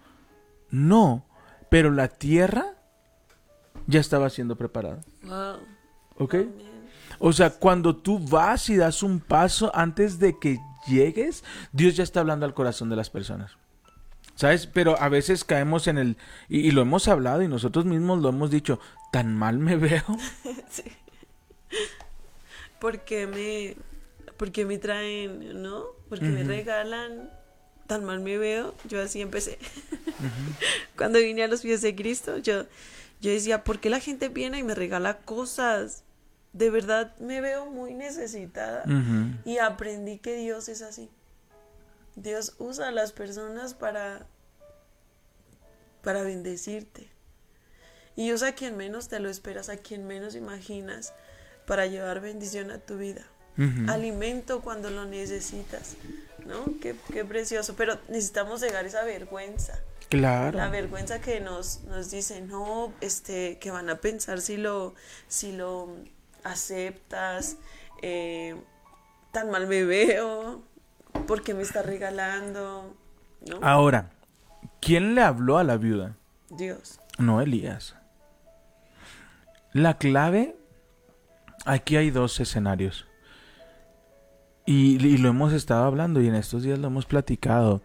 No, 0.71 1.27
pero 1.69 1.91
la 1.91 2.09
tierra 2.09 2.75
ya 3.87 4.01
estaba 4.01 4.31
siendo 4.31 4.57
preparada. 4.57 5.01
Wow. 5.23 5.59
¿Ok? 6.17 6.35
O 7.21 7.33
sea, 7.33 7.51
cuando 7.51 7.97
tú 7.97 8.19
vas 8.19 8.69
y 8.69 8.77
das 8.77 9.03
un 9.03 9.21
paso 9.21 9.71
antes 9.75 10.19
de 10.19 10.39
que 10.39 10.59
llegues, 10.89 11.45
Dios 11.73 11.97
ya 11.97 12.03
está 12.03 12.21
hablando 12.21 12.47
al 12.47 12.55
corazón 12.55 12.91
de 12.91 12.97
las 12.97 13.11
personas. 13.11 13.57
¿Sabes? 14.35 14.67
Pero 14.67 15.01
a 15.01 15.09
veces 15.09 15.45
caemos 15.45 15.89
en 15.89 15.99
el... 15.99 16.17
Y, 16.49 16.61
y 16.61 16.71
lo 16.71 16.83
hemos 16.83 17.09
hablado 17.09 17.43
y 17.43 17.49
nosotros 17.49 17.85
mismos 17.85 18.21
lo 18.23 18.29
hemos 18.29 18.51
dicho, 18.51 18.79
tan 19.11 19.37
mal 19.37 19.59
me 19.59 19.77
veo. 19.77 20.05
Sí. 20.71 20.85
¿Por 22.79 23.01
qué 23.01 23.27
me, 23.27 23.77
me 24.65 24.79
traen, 24.79 25.63
no? 25.63 25.87
¿Por 26.09 26.21
qué 26.21 26.27
me 26.27 26.45
regalan? 26.45 27.31
Tan 27.87 28.05
mal 28.05 28.21
me 28.21 28.39
veo. 28.39 28.75
Yo 28.89 29.03
así 29.03 29.21
empecé. 29.21 29.59
Cuando 30.97 31.19
vine 31.19 31.43
a 31.43 31.49
los 31.49 31.63
pies 31.63 31.83
de 31.83 31.97
Cristo, 31.97 32.39
yo, 32.39 32.67
yo 33.21 33.31
decía, 33.31 33.65
¿por 33.65 33.81
qué 33.81 33.91
la 33.91 34.01
gente 34.01 34.29
viene 34.29 34.59
y 34.59 34.63
me 34.63 34.75
regala 34.75 35.19
cosas? 35.19 36.05
De 36.59 36.71
verdad 36.71 37.17
me 37.19 37.41
veo 37.41 37.67
muy 37.67 37.95
necesitada. 37.95 38.83
Y 39.45 39.59
aprendí 39.59 40.19
que 40.19 40.35
Dios 40.35 40.69
es 40.69 40.83
así. 40.83 41.09
Dios 42.17 42.57
usa 42.59 42.89
a 42.89 42.91
las 42.91 43.13
personas 43.13 43.75
para, 43.75 44.27
para 46.03 46.23
bendecirte. 46.23 47.09
Y 48.17 48.33
usa 48.33 48.49
a 48.49 48.53
quien 48.57 48.77
menos 48.77 49.07
te 49.07 49.21
lo 49.21 49.31
esperas, 49.31 49.69
a 49.69 49.77
quien 49.77 50.09
menos 50.09 50.35
imaginas, 50.35 51.15
para 51.65 51.87
llevar 51.87 52.21
bendición 52.21 52.73
a 52.73 52.79
tu 52.79 52.99
vida. 52.99 53.25
Alimento 53.87 54.61
cuando 54.61 54.91
lo 54.91 55.05
necesitas. 55.05 55.95
¿No? 56.45 56.65
Qué, 56.81 56.97
qué 57.13 57.25
precioso. 57.25 57.77
Pero 57.77 58.01
necesitamos 58.09 58.61
llegar 58.63 58.85
a 58.85 58.89
esa 58.89 59.05
vergüenza. 59.05 59.79
Claro. 60.09 60.59
La 60.59 60.71
vergüenza 60.71 61.21
que 61.21 61.39
nos, 61.39 61.85
nos 61.85 62.11
dice, 62.11 62.41
no, 62.41 62.93
este, 63.01 63.59
que 63.59 63.71
van 63.71 63.91
a 63.91 64.01
pensar 64.01 64.41
si 64.41 64.57
lo, 64.57 64.97
si 65.29 65.53
lo 65.53 65.97
aceptas, 66.45 67.57
eh, 68.03 68.57
tan 69.33 69.51
mal 69.51 69.67
me 69.67 69.85
veo, 69.85 70.63
porque 71.27 71.55
me 71.55 71.63
está 71.63 71.83
regalando, 71.83 72.97
¿no? 73.49 73.59
Ahora, 73.63 74.11
¿quién 74.81 75.15
le 75.15 75.23
habló 75.23 75.59
a 75.59 75.65
la 75.65 75.77
viuda? 75.77 76.17
Dios. 76.51 77.01
No 77.19 77.41
Elías. 77.41 77.97
La 79.73 79.99
clave, 79.99 80.57
aquí 81.67 81.97
hay 81.97 82.11
dos 82.11 82.41
escenarios. 82.41 83.07
Y, 84.65 85.05
y 85.07 85.19
lo 85.19 85.31
hemos 85.31 85.53
estado 85.53 85.85
hablando 85.85 86.21
y 86.21 86.29
en 86.29 86.35
estos 86.35 86.63
días 86.63 86.79
lo 86.79 86.89
hemos 86.89 87.07
platicado. 87.07 87.83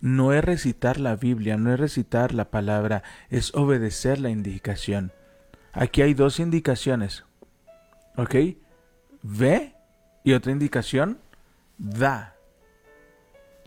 No 0.00 0.32
es 0.32 0.44
recitar 0.44 0.98
la 0.98 1.16
Biblia, 1.16 1.56
no 1.56 1.72
es 1.72 1.78
recitar 1.78 2.34
la 2.34 2.50
palabra, 2.50 3.02
es 3.30 3.54
obedecer 3.54 4.18
la 4.18 4.30
indicación. 4.30 5.12
Aquí 5.72 6.02
hay 6.02 6.14
dos 6.14 6.40
indicaciones. 6.40 7.24
¿Ok? 8.16 8.34
Ve 9.22 9.74
y 10.24 10.32
otra 10.32 10.52
indicación, 10.52 11.18
da. 11.78 12.34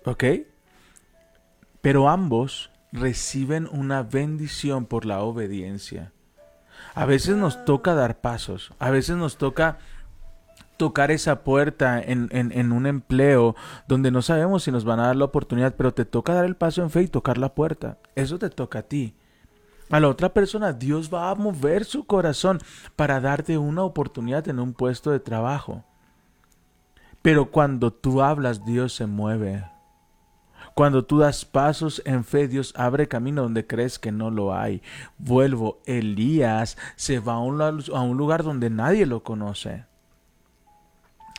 ¿Ok? 0.06 0.24
Pero 1.82 2.10
ambos 2.10 2.72
reciben 2.92 3.68
una 3.72 4.04
bendición 4.04 4.86
por 4.86 5.06
la 5.06 5.22
obediencia. 5.22 6.12
A 6.94 7.06
veces 7.06 7.36
nos 7.36 7.66
toca 7.66 7.94
dar 7.94 8.22
pasos, 8.22 8.72
a 8.80 8.90
veces 8.90 9.18
nos 9.18 9.38
toca 9.38 9.78
tocar 10.78 11.12
esa 11.12 11.44
puerta 11.44 12.02
en, 12.02 12.28
en, 12.32 12.52
en, 12.52 12.72
un 12.72 12.86
empleo 12.86 13.56
donde 13.88 14.12
no 14.12 14.22
sabemos 14.22 14.64
si 14.64 14.72
nos 14.72 14.84
van 14.84 15.00
a 15.00 15.08
dar 15.08 15.16
la 15.16 15.26
oportunidad, 15.26 15.76
pero 15.76 15.94
te 15.94 16.06
toca 16.06 16.34
dar 16.34 16.46
el 16.46 16.56
paso 16.56 16.82
en 16.82 16.90
fe 16.90 17.04
y 17.04 17.08
tocar 17.08 17.38
la 17.38 17.54
puerta. 17.54 17.98
Eso 18.16 18.38
te 18.40 18.50
toca 18.50 18.80
a 18.80 18.84
ti. 18.84 19.16
A 19.90 20.00
la 20.00 20.10
otra 20.10 20.34
persona 20.34 20.74
Dios 20.74 21.14
va 21.14 21.30
a 21.30 21.36
mover 21.36 21.86
su 21.86 22.06
corazón 22.06 22.60
para 22.96 23.22
darte 23.22 23.58
una 23.58 23.84
oportunidad 23.84 24.48
en 24.48 24.60
un 24.60 24.74
puesto 24.74 25.12
de 25.12 25.20
trabajo. 25.20 25.84
Pero 27.22 27.52
cuando 27.52 27.92
tú 27.92 28.22
hablas, 28.22 28.66
Dios 28.66 28.94
se 28.94 29.06
mueve. 29.06 29.64
Cuando 30.74 31.06
tú 31.06 31.20
das 31.20 31.46
pasos 31.46 32.02
en 32.06 32.24
fe, 32.24 32.48
Dios 32.48 32.74
abre 32.76 33.08
camino 33.08 33.44
donde 33.44 33.66
crees 33.66 33.98
que 33.98 34.12
no 34.12 34.30
lo 34.30 34.54
hay. 34.54 34.82
Vuelvo, 35.18 35.80
Elías 35.86 36.78
se 36.96 37.20
va 37.20 37.36
a 37.36 37.40
un, 37.40 37.62
a 37.62 38.02
un 38.02 38.18
lugar 38.18 38.44
donde 38.44 38.70
nadie 38.70 39.06
lo 39.06 39.24
conoce. 39.24 39.86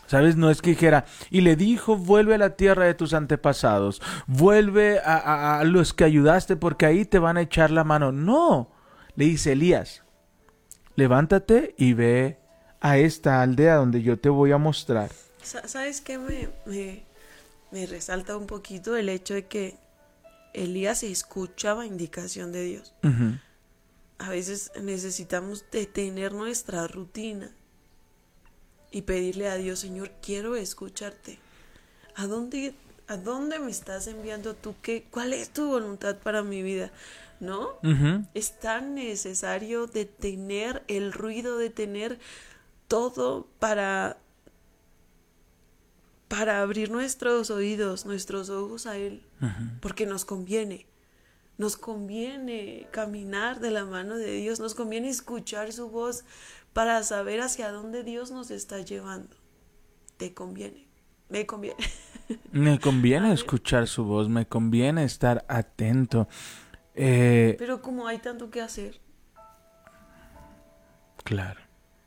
¿Sabes? 0.07 0.37
No 0.37 0.51
es 0.51 0.63
que 0.63 0.71
dijera, 0.71 1.05
y 1.31 1.41
le 1.41 1.57
dijo, 1.57 1.97
vuelve 1.97 2.35
a 2.35 2.39
la 2.39 2.57
tierra 2.57 2.85
de 2.85 2.95
tus 2.95 3.13
antepasados, 3.13 4.01
vuelve 4.27 5.01
a, 5.01 5.17
a, 5.17 5.61
a, 5.61 5.65
los 5.65 5.93
que 5.93 6.05
ayudaste 6.05 6.57
porque 6.57 6.87
ahí 6.87 7.05
te 7.05 7.19
van 7.19 7.37
a 7.37 7.43
echar 7.43 7.71
la 7.71 7.85
mano. 7.85 8.13
No, 8.13 8.71
le 9.17 9.25
dice 9.25 9.53
Elías, 9.53 10.05
levántate 10.95 11.75
y 11.77 11.93
ve 11.93 12.39
a 12.81 12.99
esta 12.99 13.43
aldea 13.43 13.77
donde 13.77 14.03
yo 14.03 14.19
te 14.19 14.29
voy 14.29 14.53
a 14.53 14.59
mostrar. 14.59 15.11
¿Sabes 15.43 16.01
qué 16.01 16.19
me, 16.19 16.49
me, 16.67 17.05
me 17.71 17.87
resalta 17.87 18.37
un 18.37 18.47
poquito 18.47 18.97
el 18.97 19.09
hecho 19.09 19.35
de 19.35 19.47
que 19.47 19.77
Elías 20.55 21.03
escuchaba 21.03 21.87
indicación 21.87 22.53
de 22.53 22.65
Dios? 22.65 22.95
Uh 23.03 23.09
-huh. 23.09 23.41
A 24.19 24.31
veces 24.31 24.73
necesitamos 24.83 25.65
detener 25.71 26.33
nuestra 26.33 26.87
rutina 26.87 27.56
y 28.97 29.03
pedirle 29.03 29.47
a 29.51 29.57
Dios, 29.57 29.81
Señor, 29.81 30.11
quiero 30.23 30.57
escucharte. 30.57 31.39
¿A 32.15 32.27
dónde, 32.27 32.73
a 33.09 33.19
dónde 33.19 33.59
me 33.59 33.71
estás 33.71 34.07
enviando 34.07 34.55
tú? 34.55 34.75
¿Qué, 34.81 35.05
¿Cuál 35.11 35.35
es 35.35 35.51
tu 35.51 35.69
voluntad 35.69 36.17
para 36.17 36.43
mi 36.43 36.63
vida? 36.63 36.91
¿No? 37.39 37.73
Uh 37.83 37.89
-huh. 37.89 38.27
Es 38.33 38.59
tan 38.59 38.95
necesario 38.95 39.87
detener 39.87 40.83
el 40.89 41.13
ruido, 41.13 41.59
detener 41.59 42.19
todo 42.89 43.47
para 43.59 44.17
para 46.29 46.63
abrir 46.63 46.91
nuestros 46.91 47.51
oídos, 47.51 48.07
nuestros 48.07 48.49
ojos 48.49 48.87
a 48.87 48.97
Él, 48.97 49.23
Uh 49.43 49.45
-huh. 49.45 49.81
porque 49.81 50.07
nos 50.07 50.25
conviene. 50.25 50.87
Nos 51.59 51.77
conviene 51.77 52.87
caminar 52.93 53.61
de 53.61 53.71
la 53.71 53.85
mano 53.85 54.17
de 54.17 54.33
Dios, 54.33 54.59
nos 54.59 54.75
conviene 54.75 55.11
escuchar 55.11 55.71
su 55.75 55.91
voz 55.91 56.25
para 56.77 57.03
saber 57.05 57.41
hacia 57.41 57.73
dónde 57.73 58.05
Dios 58.05 58.31
nos 58.31 58.51
está 58.51 58.81
llevando. 58.81 59.35
Te 60.19 60.35
conviene, 60.35 60.87
me 61.31 61.47
conviene. 61.47 61.83
Me 62.53 62.79
conviene 62.79 63.33
escuchar 63.33 63.87
su 63.87 64.05
voz, 64.05 64.29
me 64.29 64.47
conviene 64.47 65.05
estar 65.05 65.47
atento. 65.49 66.29
Eh, 66.97 67.55
Pero 67.59 67.81
como 67.81 68.09
hay 68.09 68.19
tanto 68.19 68.51
que 68.51 68.61
hacer. 68.61 69.01
Claro. 71.25 71.61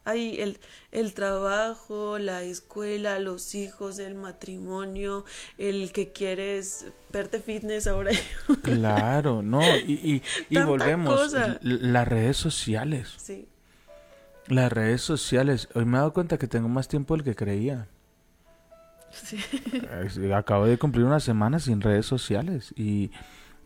Hay 0.03 0.39
el, 0.41 0.59
el 0.91 1.13
trabajo, 1.13 2.19
la 2.19 2.43
escuela, 2.43 3.17
los 3.19 3.55
hijos, 3.55 3.97
el 3.97 4.13
matrimonio, 4.15 5.23
el 5.57 5.93
que 5.93 6.11
quieres 6.11 6.87
verte 7.13 7.39
fitness 7.39 7.87
ahora. 7.87 8.11
Claro, 8.61 9.41
no, 9.41 9.61
y, 9.77 9.93
y, 9.93 10.23
y 10.49 10.59
volvemos, 10.63 11.15
cosa. 11.17 11.57
las 11.61 12.07
redes 12.07 12.35
sociales. 12.37 13.13
Sí. 13.17 13.47
Las 14.49 14.73
redes 14.73 15.01
sociales. 15.01 15.69
Hoy 15.75 15.85
me 15.85 15.97
he 15.97 15.99
dado 15.99 16.13
cuenta 16.13 16.39
que 16.39 16.47
tengo 16.47 16.67
más 16.67 16.87
tiempo 16.87 17.15
del 17.15 17.23
que 17.23 17.35
creía. 17.35 17.87
Sí. 19.11 19.37
Eh, 19.63 20.33
Acabo 20.33 20.65
de 20.65 20.77
cumplir 20.77 21.05
una 21.05 21.19
semana 21.19 21.59
sin 21.59 21.81
redes 21.81 22.05
sociales 22.05 22.73
y, 22.75 23.11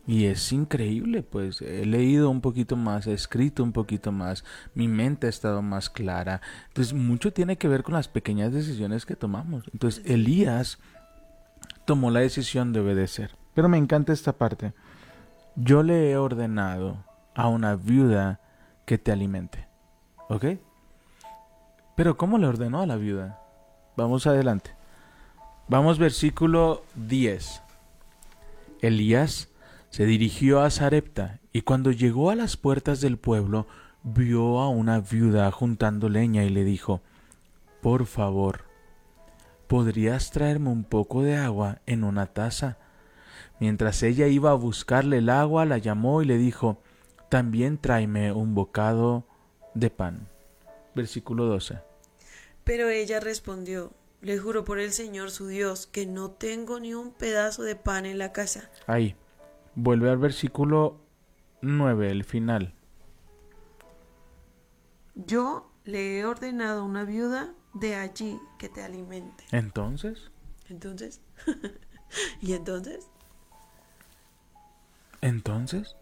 y 0.06 0.25
es 0.25 0.52
increíble, 0.52 1.24
pues 1.24 1.62
he 1.62 1.86
leído 1.86 2.30
un 2.30 2.42
poquito 2.42 2.75
más, 2.75 3.08
he 3.08 3.13
escrito 3.13 3.63
un 3.63 3.72
poquito 3.72 4.12
más, 4.12 4.44
mi 4.74 4.88
mente 4.88 5.28
ha 5.28 5.30
estado 5.30 5.62
más 5.62 5.90
clara. 5.90 6.42
Entonces 6.68 6.94
mucho 6.94 7.32
tiene 7.32 7.58
que 7.58 7.68
ver 7.70 7.84
con 7.84 7.94
las 7.94 8.08
pequeñas 8.10 8.54
decisiones 8.54 9.06
que 9.06 9.16
tomamos. 9.16 9.66
Entonces 9.72 10.04
Elías 10.06 10.80
tomó 11.86 12.12
la 12.12 12.20
decisión 12.22 12.74
de 12.74 12.82
obedecer. 12.82 13.36
Pero 13.54 13.70
me 13.70 13.78
encanta 13.78 14.12
esta 14.12 14.34
parte. 14.34 14.74
Yo 15.56 15.84
le 15.84 16.12
he 16.12 16.18
ordenado 16.18 17.06
a 17.36 17.48
una 17.48 17.75
viuda 17.75 18.42
que 18.86 18.98
te 18.98 19.12
alimente. 19.12 19.68
¿Ok? 20.30 20.46
Pero 21.95 22.17
¿cómo 22.17 22.38
le 22.38 22.47
ordenó 22.47 22.81
a 22.81 22.85
la 22.85 22.95
viuda? 22.95 23.39
Vamos 23.95 24.25
adelante. 24.27 24.71
Vamos 25.67 26.00
versículo 26.00 26.83
10. 26.95 27.62
Elías 28.81 29.50
se 29.89 30.05
dirigió 30.05 30.62
a 30.62 30.69
Sarepta 30.69 31.39
y 31.51 31.62
cuando 31.62 31.91
llegó 31.91 32.31
a 32.31 32.35
las 32.35 32.57
puertas 32.57 33.00
del 33.00 33.17
pueblo 33.17 33.67
vio 34.01 34.59
a 34.59 34.69
una 34.69 35.00
viuda 35.00 35.50
juntando 35.51 36.09
leña 36.09 36.43
y 36.43 36.50
le 36.50 36.63
dijo, 36.63 37.01
Por 37.81 38.05
favor, 38.05 38.65
¿podrías 39.67 40.31
traerme 40.31 40.69
un 40.69 40.83
poco 40.83 41.21
de 41.21 41.38
agua 41.38 41.79
en 41.85 42.03
una 42.03 42.25
taza? 42.25 42.77
Mientras 43.59 44.03
ella 44.03 44.27
iba 44.27 44.51
a 44.51 44.55
buscarle 44.55 45.19
el 45.19 45.29
agua, 45.29 45.65
la 45.65 45.77
llamó 45.77 46.21
y 46.21 46.25
le 46.25 46.38
dijo, 46.38 46.81
también 47.29 47.77
tráeme 47.77 48.31
un 48.31 48.53
bocado 48.53 49.25
de 49.73 49.89
pan. 49.89 50.27
Versículo 50.95 51.45
12. 51.45 51.79
Pero 52.63 52.89
ella 52.89 53.19
respondió, 53.19 53.91
le 54.21 54.38
juro 54.38 54.63
por 54.63 54.79
el 54.79 54.91
Señor 54.93 55.31
su 55.31 55.47
Dios 55.47 55.88
que 55.88 56.05
no 56.05 56.31
tengo 56.31 56.79
ni 56.79 56.93
un 56.93 57.12
pedazo 57.13 57.63
de 57.63 57.75
pan 57.75 58.05
en 58.05 58.17
la 58.17 58.31
casa. 58.31 58.69
Ahí. 58.88 59.15
Vuelve 59.75 60.09
al 60.09 60.17
versículo 60.17 61.00
9, 61.62 62.12
el 62.12 62.23
final. 62.23 62.73
Yo 65.15 65.69
le 65.83 66.19
he 66.19 66.25
ordenado 66.25 66.81
a 66.81 66.85
una 66.85 67.05
viuda 67.05 67.53
de 67.73 67.95
allí 67.95 68.39
que 68.59 68.69
te 68.69 68.83
alimente. 68.83 69.43
Entonces, 69.51 70.31
Entonces, 70.69 71.21
¿y 72.41 72.53
entonces? 72.53 73.07
entonces, 75.21 75.95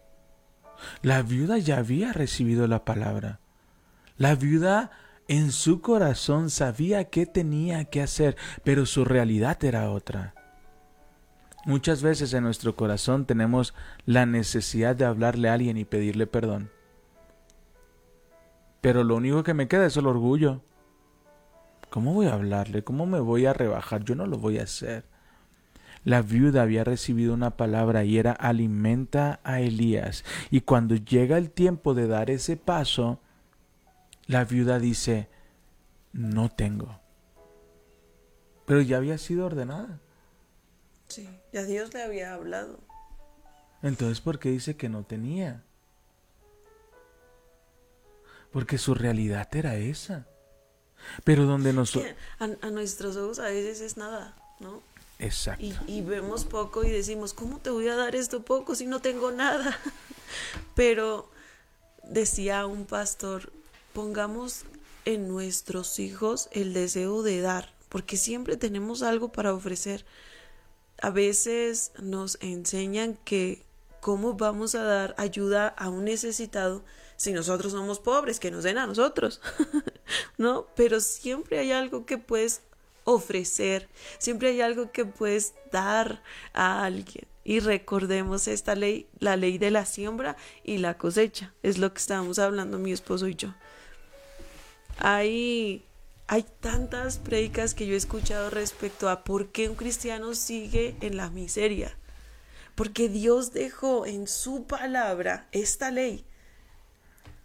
la 1.02 1.22
viuda 1.22 1.58
ya 1.58 1.78
había 1.78 2.12
recibido 2.12 2.66
la 2.66 2.84
palabra. 2.84 3.38
La 4.18 4.34
viuda 4.34 4.90
en 5.28 5.52
su 5.52 5.80
corazón 5.80 6.50
sabía 6.50 7.04
qué 7.04 7.26
tenía 7.26 7.84
que 7.86 8.02
hacer, 8.02 8.36
pero 8.64 8.86
su 8.86 9.04
realidad 9.04 9.62
era 9.64 9.90
otra. 9.90 10.34
Muchas 11.64 12.02
veces 12.02 12.34
en 12.34 12.42
nuestro 12.42 12.74
corazón 12.74 13.24
tenemos 13.24 13.72
la 14.04 14.26
necesidad 14.26 14.96
de 14.96 15.04
hablarle 15.04 15.48
a 15.48 15.54
alguien 15.54 15.76
y 15.76 15.84
pedirle 15.84 16.26
perdón. 16.26 16.70
Pero 18.80 19.04
lo 19.04 19.14
único 19.14 19.44
que 19.44 19.54
me 19.54 19.68
queda 19.68 19.86
es 19.86 19.96
el 19.96 20.06
orgullo. 20.06 20.60
¿Cómo 21.88 22.14
voy 22.14 22.26
a 22.26 22.34
hablarle? 22.34 22.82
¿Cómo 22.82 23.06
me 23.06 23.20
voy 23.20 23.46
a 23.46 23.52
rebajar? 23.52 24.02
Yo 24.02 24.16
no 24.16 24.26
lo 24.26 24.38
voy 24.38 24.58
a 24.58 24.64
hacer. 24.64 25.04
La 26.04 26.20
viuda 26.20 26.62
había 26.62 26.82
recibido 26.82 27.32
una 27.32 27.56
palabra 27.56 28.02
y 28.02 28.18
era 28.18 28.32
alimenta 28.32 29.38
a 29.44 29.60
Elías. 29.60 30.24
Y 30.50 30.62
cuando 30.62 30.96
llega 30.96 31.38
el 31.38 31.50
tiempo 31.50 31.94
de 31.94 32.08
dar 32.08 32.28
ese 32.28 32.56
paso, 32.56 33.20
la 34.26 34.44
viuda 34.44 34.78
dice, 34.78 35.28
no 36.12 36.50
tengo. 36.50 37.00
Pero 38.66 38.80
ya 38.80 38.98
había 38.98 39.18
sido 39.18 39.46
ordenada. 39.46 40.00
Sí, 41.08 41.28
ya 41.52 41.64
Dios 41.64 41.92
le 41.92 42.02
había 42.02 42.34
hablado. 42.34 42.80
Entonces, 43.82 44.20
¿por 44.20 44.38
qué 44.38 44.50
dice 44.50 44.76
que 44.76 44.88
no 44.88 45.04
tenía? 45.04 45.62
Porque 48.52 48.78
su 48.78 48.94
realidad 48.94 49.48
era 49.54 49.76
esa. 49.76 50.26
Pero 51.24 51.44
donde 51.44 51.72
nosotros... 51.72 52.14
A, 52.38 52.44
a 52.66 52.70
nuestros 52.70 53.16
ojos 53.16 53.40
a 53.40 53.48
veces 53.48 53.80
es 53.80 53.96
nada, 53.96 54.36
¿no? 54.60 54.80
Exacto. 55.18 55.64
Y, 55.64 55.76
y 55.86 56.02
vemos 56.02 56.44
poco 56.44 56.84
y 56.84 56.90
decimos, 56.90 57.34
¿cómo 57.34 57.58
te 57.58 57.70
voy 57.70 57.88
a 57.88 57.96
dar 57.96 58.14
esto 58.14 58.42
poco 58.42 58.74
si 58.74 58.86
no 58.86 59.00
tengo 59.00 59.32
nada? 59.32 59.76
Pero 60.74 61.30
decía 62.04 62.66
un 62.66 62.86
pastor, 62.86 63.52
pongamos 63.92 64.64
en 65.04 65.28
nuestros 65.28 65.98
hijos 65.98 66.48
el 66.52 66.72
deseo 66.72 67.22
de 67.22 67.40
dar, 67.40 67.74
porque 67.88 68.16
siempre 68.16 68.56
tenemos 68.56 69.02
algo 69.02 69.32
para 69.32 69.54
ofrecer. 69.54 70.04
A 71.00 71.10
veces 71.10 71.92
nos 72.00 72.38
enseñan 72.40 73.18
que 73.24 73.64
cómo 74.00 74.34
vamos 74.34 74.74
a 74.74 74.82
dar 74.82 75.14
ayuda 75.18 75.68
a 75.68 75.88
un 75.88 76.04
necesitado 76.04 76.84
si 77.16 77.32
nosotros 77.32 77.72
somos 77.72 78.00
pobres, 78.00 78.40
que 78.40 78.50
nos 78.50 78.64
den 78.64 78.78
a 78.78 78.86
nosotros, 78.86 79.40
¿no? 80.38 80.66
Pero 80.74 80.98
siempre 80.98 81.60
hay 81.60 81.70
algo 81.70 82.04
que 82.04 82.18
puedes 82.18 82.62
ofrecer, 83.04 83.88
siempre 84.18 84.48
hay 84.48 84.60
algo 84.60 84.90
que 84.90 85.04
puedes 85.04 85.54
dar 85.70 86.22
a 86.52 86.84
alguien. 86.84 87.26
Y 87.44 87.60
recordemos 87.60 88.48
esta 88.48 88.74
ley, 88.74 89.06
la 89.20 89.36
ley 89.36 89.58
de 89.58 89.70
la 89.70 89.84
siembra 89.84 90.36
y 90.64 90.78
la 90.78 90.98
cosecha, 90.98 91.54
es 91.62 91.78
lo 91.78 91.92
que 91.92 91.98
estábamos 91.98 92.40
hablando 92.40 92.78
mi 92.78 92.92
esposo 92.92 93.28
y 93.28 93.36
yo. 93.36 93.54
Hay, 94.98 95.84
hay 96.26 96.44
tantas 96.60 97.18
predicas 97.18 97.74
que 97.74 97.86
yo 97.86 97.94
he 97.94 97.96
escuchado 97.96 98.50
respecto 98.50 99.08
a 99.08 99.24
por 99.24 99.50
qué 99.50 99.68
un 99.68 99.74
cristiano 99.74 100.34
sigue 100.34 100.96
en 101.00 101.16
la 101.16 101.30
miseria. 101.30 101.96
Porque 102.74 103.08
Dios 103.08 103.52
dejó 103.52 104.06
en 104.06 104.26
su 104.26 104.64
palabra 104.66 105.46
esta 105.52 105.90
ley. 105.90 106.24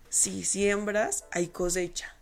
Si 0.10 0.44
siembras, 0.46 1.26
hay 1.32 1.48
cosecha, 1.48 2.16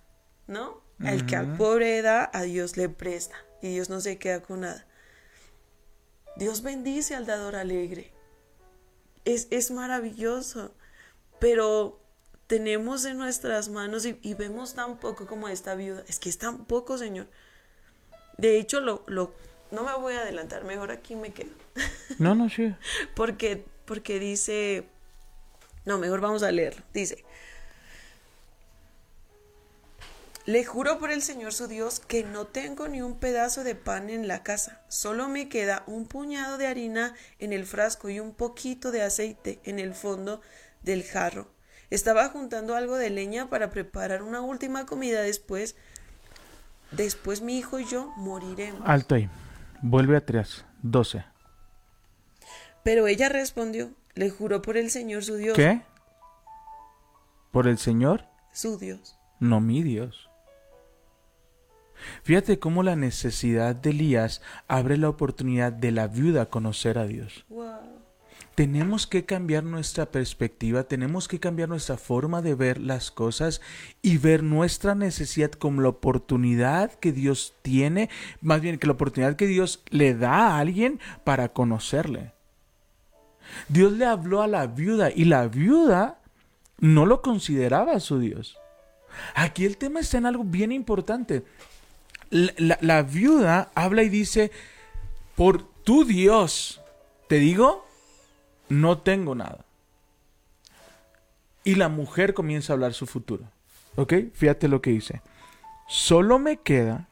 ¿no? 0.47 0.81
El 1.03 1.25
que 1.25 1.35
al 1.35 1.57
pobre 1.57 2.01
da, 2.01 2.29
a 2.33 2.43
Dios 2.43 2.77
le 2.77 2.89
presta. 2.89 3.35
Y 3.61 3.69
Dios 3.69 3.89
no 3.89 3.99
se 3.99 4.17
queda 4.17 4.41
con 4.41 4.61
nada. 4.61 4.85
Dios 6.35 6.63
bendice 6.63 7.15
al 7.15 7.25
dador 7.25 7.55
alegre. 7.55 8.11
Es, 9.23 9.47
es 9.51 9.71
maravilloso. 9.71 10.73
Pero 11.39 11.99
tenemos 12.47 13.05
en 13.05 13.17
nuestras 13.17 13.69
manos 13.69 14.05
y, 14.05 14.19
y, 14.21 14.33
vemos 14.33 14.73
tan 14.75 14.97
poco 14.97 15.25
como 15.25 15.47
esta 15.47 15.75
viuda. 15.75 16.03
Es 16.07 16.19
que 16.19 16.29
es 16.29 16.37
tan 16.37 16.65
poco, 16.65 16.97
Señor. 16.97 17.27
De 18.37 18.59
hecho, 18.59 18.81
lo, 18.81 19.03
lo, 19.07 19.33
no 19.71 19.83
me 19.83 19.93
voy 19.93 20.13
a 20.13 20.21
adelantar, 20.21 20.63
mejor 20.63 20.91
aquí 20.91 21.15
me 21.15 21.31
quedo. 21.31 21.51
No, 22.19 22.35
no, 22.35 22.49
sí. 22.49 22.73
porque, 23.15 23.65
porque 23.85 24.19
dice, 24.19 24.87
no, 25.85 25.97
mejor 25.97 26.21
vamos 26.21 26.43
a 26.43 26.51
leerlo. 26.51 26.83
Dice, 26.93 27.25
le 30.45 30.63
juro 30.63 30.99
por 30.99 31.11
el 31.11 31.23
Señor 31.23 31.53
su 31.53 31.67
Dios 31.67 31.99
que 31.99 32.23
no 32.23 32.45
tengo 32.45 32.87
ni 32.87 33.01
un 33.01 33.17
pedazo 33.19 33.63
de 33.63 33.73
pan 33.73 34.09
en 34.09 34.27
la 34.27 34.43
casa, 34.43 34.83
solo 34.87 35.27
me 35.27 35.49
queda 35.49 35.83
un 35.87 36.05
puñado 36.05 36.57
de 36.59 36.67
harina 36.67 37.15
en 37.39 37.51
el 37.51 37.65
frasco 37.65 38.09
y 38.09 38.19
un 38.19 38.33
poquito 38.33 38.91
de 38.91 39.01
aceite 39.01 39.59
en 39.63 39.79
el 39.79 39.95
fondo 39.95 40.41
del 40.83 41.03
jarro. 41.03 41.54
Estaba 41.89 42.29
juntando 42.29 42.75
algo 42.75 42.95
de 42.97 43.09
leña 43.09 43.49
para 43.49 43.69
preparar 43.69 44.23
una 44.23 44.41
última 44.41 44.85
comida 44.85 45.21
después. 45.21 45.75
Después 46.91 47.41
mi 47.41 47.57
hijo 47.57 47.79
y 47.79 47.85
yo 47.85 48.11
moriremos. 48.17 48.81
Alto 48.85 49.15
ahí. 49.15 49.29
Vuelve 49.81 50.17
atrás. 50.17 50.65
12. 50.81 51.23
Pero 52.83 53.07
ella 53.07 53.29
respondió, 53.29 53.91
le 54.13 54.29
juró 54.29 54.61
por 54.61 54.77
el 54.77 54.91
Señor 54.91 55.23
su 55.23 55.35
Dios. 55.35 55.55
¿Qué? 55.55 55.81
¿Por 57.51 57.67
el 57.67 57.77
Señor? 57.77 58.25
Su 58.53 58.77
Dios. 58.77 59.17
No 59.39 59.59
mi 59.59 59.81
Dios. 59.81 60.29
Fíjate 62.23 62.59
cómo 62.59 62.83
la 62.83 62.95
necesidad 62.95 63.75
de 63.75 63.91
Elías 63.91 64.41
abre 64.67 64.97
la 64.97 65.09
oportunidad 65.09 65.71
de 65.71 65.91
la 65.91 66.07
viuda 66.07 66.43
a 66.43 66.49
conocer 66.49 66.97
a 66.97 67.05
Dios. 67.05 67.45
Wow. 67.49 68.04
Tenemos 68.55 69.05
que 69.05 69.25
cambiar 69.25 69.65
nuestra 69.65 70.05
perspectiva, 70.05 70.85
tenemos 70.85 71.27
que 71.27 71.41
cambiar 71.41 71.67
nuestra 71.67 71.97
forma 71.97 72.41
de 72.41 72.55
ver 72.55 72.79
las 72.79 73.11
cosas 73.11 73.61
y 74.01 74.17
ver 74.17 74.43
nuestra 74.43 74.95
necesidad 74.95 75.51
como 75.51 75.81
la 75.81 75.89
oportunidad 75.89 76.93
que 76.93 77.11
Dios 77.11 77.53
tiene, 77.61 78.09
más 78.41 78.61
bien 78.61 78.79
que 78.79 78.87
la 78.87 78.93
oportunidad 78.93 79.35
que 79.35 79.47
Dios 79.47 79.83
le 79.89 80.15
da 80.15 80.47
a 80.47 80.59
alguien 80.59 81.01
para 81.25 81.49
conocerle. 81.49 82.31
Dios 83.67 83.91
le 83.93 84.05
habló 84.05 84.41
a 84.41 84.47
la 84.47 84.67
viuda 84.67 85.11
y 85.13 85.25
la 85.25 85.47
viuda 85.47 86.19
no 86.79 87.05
lo 87.05 87.21
consideraba 87.21 87.99
su 87.99 88.19
Dios. 88.19 88.57
Aquí 89.33 89.65
el 89.65 89.77
tema 89.77 89.99
está 89.99 90.17
en 90.17 90.25
algo 90.25 90.43
bien 90.43 90.71
importante. 90.71 91.43
La, 92.29 93.03
viuda 93.03 93.71
habla 93.75 94.03
y 94.03 94.09
dice, 94.09 94.51
por 95.35 95.63
tu 95.83 96.03
Dios, 96.03 96.81
te 97.29 97.35
digo, 97.39 97.84
no 98.69 98.99
tengo 98.99 99.35
nada. 99.35 99.65
Y 101.63 101.75
la 101.75 101.89
mujer 101.89 102.33
comienza 102.33 102.73
a 102.73 102.75
hablar 102.75 102.93
su 102.93 103.07
futuro. 103.07 103.45
¿Ok? 103.95 104.13
Fíjate 104.33 104.67
lo 104.67 104.81
que 104.81 104.91
dice. 104.91 105.21
Solo 105.87 106.39
me 106.39 106.57
queda 106.57 107.09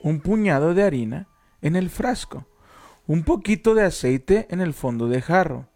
un 0.00 0.20
puñado 0.20 0.74
de 0.74 0.82
harina 0.84 1.26
en 1.62 1.76
el 1.76 1.90
frasco, 1.90 2.46
un 3.06 3.24
poquito 3.24 3.74
de 3.74 3.84
aceite 3.84 4.46
en 4.50 4.60
el 4.60 4.74
fondo 4.74 5.08
de 5.08 5.22
jarro. 5.22 5.66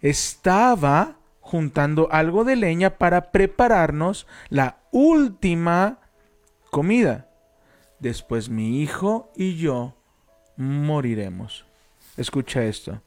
Estaba 0.00 1.16
juntando 1.40 2.08
algo 2.10 2.44
de 2.44 2.56
leña 2.56 2.98
para 2.98 3.32
prepararnos 3.32 4.26
la 4.48 4.78
última 4.90 5.98
comida. 6.70 7.28
Después 7.98 8.48
mi 8.48 8.80
hijo 8.80 9.30
y 9.36 9.56
yo 9.56 9.94
moriremos. 10.56 11.66
Escucha 12.16 12.64
esto. 12.64 13.02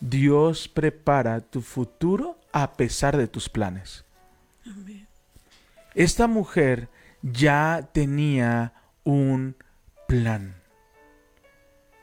Dios 0.00 0.68
prepara 0.68 1.40
tu 1.40 1.60
futuro 1.60 2.38
a 2.52 2.72
pesar 2.72 3.16
de 3.16 3.28
tus 3.28 3.48
planes. 3.48 4.04
Amén. 4.64 5.06
Esta 5.94 6.26
mujer 6.26 6.88
ya 7.22 7.88
tenía 7.92 8.72
un 9.04 9.56
plan. 10.06 10.54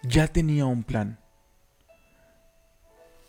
Ya 0.04 0.28
tenía 0.28 0.66
un 0.66 0.84
plan. 0.84 1.18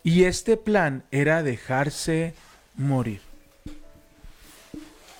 Y 0.03 0.25
este 0.25 0.57
plan 0.57 1.03
era 1.11 1.43
dejarse 1.43 2.33
morir. 2.75 3.21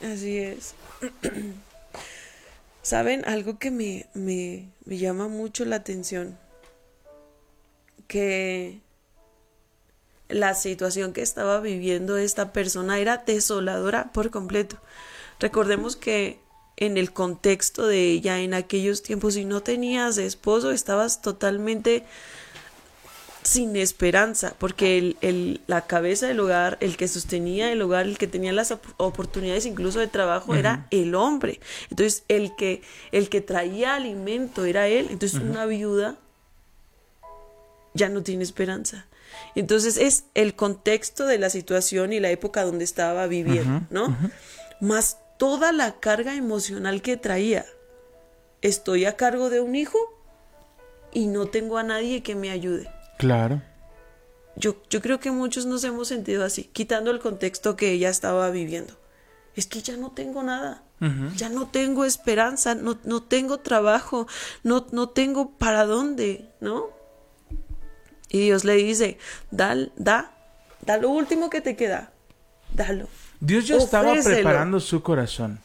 Así 0.03 0.37
es. 0.37 0.75
¿Saben? 2.81 3.25
Algo 3.25 3.57
que 3.59 3.71
me, 3.71 4.07
me, 4.13 4.69
me 4.85 4.97
llama 4.97 5.27
mucho 5.27 5.65
la 5.65 5.77
atención. 5.77 6.37
Que 8.07 8.79
la 10.29 10.53
situación 10.53 11.13
que 11.13 11.21
estaba 11.21 11.59
viviendo 11.59 12.17
esta 12.17 12.51
persona 12.53 12.99
era 12.99 13.17
desoladora 13.25 14.11
por 14.11 14.29
completo. 14.29 14.77
Recordemos 15.39 15.95
que 15.95 16.39
en 16.77 16.97
el 16.97 17.11
contexto 17.11 17.87
de 17.87 18.11
ella 18.11 18.39
en 18.39 18.53
aquellos 18.53 19.01
tiempos, 19.01 19.33
si 19.33 19.45
no 19.45 19.61
tenías 19.61 20.17
esposo, 20.17 20.71
estabas 20.71 21.21
totalmente 21.21 22.03
sin 23.47 23.77
esperanza, 23.77 24.55
porque 24.59 24.97
el, 24.97 25.17
el, 25.21 25.61
la 25.67 25.87
cabeza 25.87 26.27
del 26.27 26.39
hogar, 26.41 26.77
el 26.81 26.97
que 26.97 27.07
sostenía 27.07 27.71
el 27.71 27.81
hogar, 27.81 28.05
el 28.05 28.17
que 28.17 28.27
tenía 28.27 28.51
las 28.51 28.75
oportunidades 28.97 29.65
incluso 29.65 29.99
de 29.99 30.07
trabajo, 30.07 30.53
era 30.53 30.85
el 30.91 31.15
hombre. 31.15 31.61
Entonces, 31.89 32.23
el 32.27 32.55
que, 32.57 32.81
el 33.13 33.29
que 33.29 33.39
traía 33.39 33.95
alimento 33.95 34.65
era 34.65 34.89
él. 34.89 35.07
Entonces, 35.09 35.39
una 35.39 35.65
viuda 35.65 36.17
ya 37.93 38.09
no 38.09 38.21
tiene 38.21 38.43
esperanza. 38.43 39.07
Entonces, 39.55 39.97
es 39.97 40.25
el 40.33 40.55
contexto 40.55 41.25
de 41.25 41.37
la 41.37 41.49
situación 41.49 42.13
y 42.13 42.19
la 42.19 42.29
época 42.29 42.63
donde 42.63 42.83
estaba 42.83 43.27
viviendo, 43.27 43.81
¿no? 43.89 44.17
Más 44.79 45.17
toda 45.37 45.71
la 45.71 45.99
carga 45.99 46.35
emocional 46.35 47.01
que 47.01 47.17
traía. 47.17 47.65
Estoy 48.61 49.05
a 49.05 49.15
cargo 49.15 49.49
de 49.49 49.61
un 49.61 49.75
hijo 49.75 49.97
y 51.11 51.27
no 51.27 51.47
tengo 51.47 51.77
a 51.77 51.83
nadie 51.83 52.23
que 52.23 52.35
me 52.35 52.51
ayude. 52.51 52.89
Claro. 53.17 53.61
Yo, 54.55 54.81
yo 54.89 55.01
creo 55.01 55.19
que 55.19 55.31
muchos 55.31 55.65
nos 55.65 55.83
hemos 55.83 56.07
sentido 56.07 56.43
así, 56.43 56.63
quitando 56.63 57.11
el 57.11 57.19
contexto 57.19 57.75
que 57.75 57.91
ella 57.91 58.09
estaba 58.09 58.49
viviendo. 58.49 58.93
Es 59.55 59.67
que 59.67 59.81
ya 59.81 59.97
no 59.97 60.11
tengo 60.11 60.43
nada, 60.43 60.83
ya 61.35 61.49
no 61.49 61.67
tengo 61.67 62.05
esperanza, 62.05 62.75
no, 62.75 62.99
no 63.03 63.23
tengo 63.23 63.59
trabajo, 63.59 64.27
no, 64.63 64.85
no 64.91 65.09
tengo 65.09 65.57
para 65.57 65.85
dónde, 65.85 66.49
¿no? 66.59 66.89
Y 68.29 68.39
Dios 68.39 68.63
le 68.65 68.75
dice, 68.75 69.17
da, 69.51 69.75
da, 69.95 70.31
da 70.81 70.97
lo 70.97 71.09
último 71.09 71.49
que 71.49 71.61
te 71.61 71.75
queda, 71.75 72.11
dalo. 72.73 73.07
Dios 73.39 73.67
ya 73.67 73.77
estaba 73.77 74.13
preparando 74.15 74.79
su 74.79 75.01
corazón. 75.01 75.59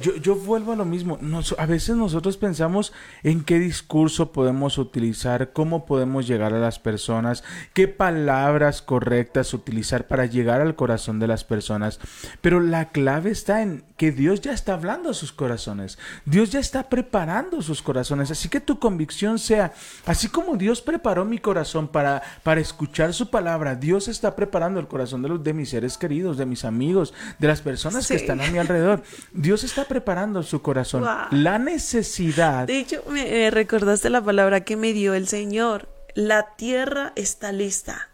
Yo, 0.00 0.16
yo 0.16 0.36
vuelvo 0.36 0.72
a 0.72 0.76
lo 0.76 0.84
mismo. 0.84 1.18
a 1.58 1.66
veces 1.66 1.96
nosotros 1.96 2.36
pensamos 2.36 2.92
en 3.22 3.44
qué 3.44 3.58
discurso 3.58 4.32
podemos 4.32 4.78
utilizar, 4.78 5.52
cómo 5.52 5.86
podemos 5.86 6.26
llegar 6.26 6.52
a 6.54 6.58
las 6.58 6.78
personas, 6.78 7.44
qué 7.72 7.88
palabras 7.88 8.82
correctas 8.82 9.54
utilizar 9.54 10.06
para 10.06 10.26
llegar 10.26 10.60
al 10.60 10.76
corazón 10.76 11.18
de 11.18 11.28
las 11.28 11.44
personas. 11.44 12.00
Pero 12.40 12.60
la 12.60 12.90
clave 12.90 13.30
está 13.30 13.62
en 13.62 13.84
que 13.96 14.12
Dios 14.12 14.40
ya 14.40 14.52
está 14.52 14.74
hablando 14.74 15.10
a 15.10 15.14
sus 15.14 15.32
corazones. 15.32 15.98
Dios 16.24 16.50
ya 16.50 16.58
está 16.58 16.88
preparando 16.88 17.62
sus 17.62 17.82
corazones. 17.82 18.30
Así 18.30 18.48
que 18.48 18.60
tu 18.60 18.78
convicción 18.78 19.38
sea, 19.38 19.72
así 20.06 20.28
como 20.28 20.56
Dios 20.56 20.80
preparó 20.80 21.24
mi 21.24 21.38
corazón 21.38 21.88
para, 21.88 22.22
para 22.42 22.60
escuchar 22.60 23.14
su 23.14 23.30
palabra, 23.30 23.76
Dios 23.76 24.08
está 24.08 24.34
preparando 24.34 24.80
el 24.80 24.88
corazón 24.88 25.22
de, 25.22 25.28
los, 25.28 25.44
de 25.44 25.52
mis 25.52 25.70
seres 25.70 25.98
queridos, 25.98 26.36
de 26.36 26.46
mis 26.46 26.64
amigos, 26.64 27.14
de 27.38 27.48
las 27.48 27.60
personas 27.60 28.08
que 28.08 28.14
están 28.14 28.40
a 28.40 28.50
mi 28.50 28.58
alrededor. 28.58 29.02
Dios 29.32 29.64
está 29.64 29.73
preparando 29.82 30.44
su 30.44 30.62
corazón. 30.62 31.04
La 31.32 31.58
necesidad. 31.58 32.68
De 32.68 32.78
hecho, 32.78 33.02
me 33.08 33.50
recordaste 33.50 34.10
la 34.10 34.22
palabra 34.22 34.60
que 34.60 34.76
me 34.76 34.92
dio 34.92 35.14
el 35.14 35.26
Señor. 35.26 35.88
La 36.14 36.54
tierra 36.54 37.12
está 37.16 37.50
lista. 37.50 38.10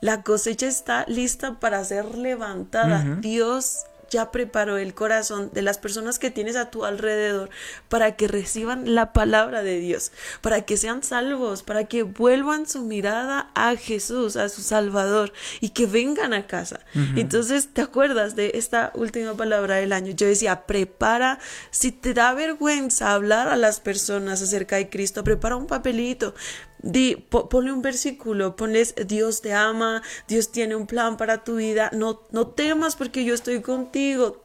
La 0.00 0.22
cosecha 0.22 0.68
está 0.68 1.04
lista 1.08 1.58
para 1.58 1.82
ser 1.82 2.16
levantada. 2.16 3.18
Dios 3.20 3.86
ya 4.12 4.30
preparó 4.30 4.76
el 4.76 4.94
corazón 4.94 5.50
de 5.52 5.62
las 5.62 5.78
personas 5.78 6.18
que 6.18 6.30
tienes 6.30 6.54
a 6.56 6.70
tu 6.70 6.84
alrededor 6.84 7.50
para 7.88 8.14
que 8.14 8.28
reciban 8.28 8.94
la 8.94 9.12
palabra 9.12 9.62
de 9.62 9.80
Dios, 9.80 10.12
para 10.42 10.62
que 10.62 10.76
sean 10.76 11.02
salvos, 11.02 11.62
para 11.62 11.84
que 11.84 12.02
vuelvan 12.02 12.68
su 12.68 12.82
mirada 12.82 13.50
a 13.54 13.74
Jesús, 13.76 14.36
a 14.36 14.48
su 14.48 14.62
Salvador 14.62 15.32
y 15.60 15.70
que 15.70 15.86
vengan 15.86 16.34
a 16.34 16.46
casa. 16.46 16.80
Entonces, 17.16 17.70
¿te 17.72 17.80
acuerdas 17.80 18.36
de 18.36 18.52
esta 18.54 18.92
última 18.94 19.34
palabra 19.34 19.76
del 19.76 19.92
año? 19.92 20.12
Yo 20.12 20.26
decía, 20.26 20.66
prepara, 20.66 21.38
si 21.70 21.90
te 21.90 22.12
da 22.12 22.34
vergüenza 22.34 23.14
hablar 23.14 23.48
a 23.48 23.56
las 23.56 23.80
personas 23.80 24.42
acerca 24.42 24.76
de 24.76 24.90
Cristo, 24.90 25.24
prepara 25.24 25.56
un 25.56 25.66
papelito, 25.66 26.34
Di, 26.82 27.14
ponle 27.14 27.72
un 27.72 27.80
versículo, 27.80 28.56
ponles 28.56 28.94
Dios 29.06 29.40
te 29.40 29.54
ama, 29.54 30.02
Dios 30.26 30.50
tiene 30.50 30.74
un 30.74 30.86
plan 30.86 31.16
para 31.16 31.44
tu 31.44 31.56
vida, 31.56 31.90
no, 31.92 32.22
no 32.32 32.48
temas 32.48 32.96
porque 32.96 33.24
yo 33.24 33.34
estoy 33.34 33.62
contigo, 33.62 34.44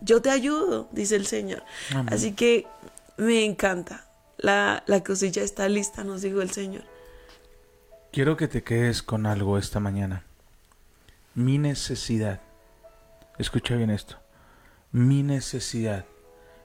yo 0.00 0.22
te 0.22 0.30
ayudo, 0.30 0.88
dice 0.90 1.16
el 1.16 1.26
Señor. 1.26 1.62
Así 2.06 2.32
que 2.32 2.66
me 3.18 3.44
encanta, 3.44 4.06
la, 4.38 4.82
la 4.86 5.04
cosecha 5.04 5.42
está 5.42 5.68
lista, 5.68 6.02
nos 6.02 6.22
dijo 6.22 6.40
el 6.40 6.50
Señor. 6.50 6.84
Quiero 8.10 8.38
que 8.38 8.48
te 8.48 8.62
quedes 8.62 9.02
con 9.02 9.26
algo 9.26 9.58
esta 9.58 9.80
mañana. 9.80 10.24
Mi 11.34 11.58
necesidad, 11.58 12.40
escucha 13.38 13.76
bien 13.76 13.90
esto, 13.90 14.16
mi 14.92 15.22
necesidad 15.22 16.06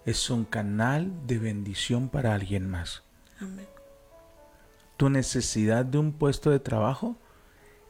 es 0.05 0.29
un 0.29 0.45
canal 0.45 1.11
de 1.27 1.37
bendición 1.37 2.07
para 2.07 2.33
alguien 2.33 2.69
más. 2.69 3.03
Amén 3.41 3.74
tu 4.97 5.09
necesidad 5.09 5.85
de 5.85 5.97
un 5.97 6.13
puesto 6.13 6.51
de 6.51 6.59
trabajo 6.59 7.17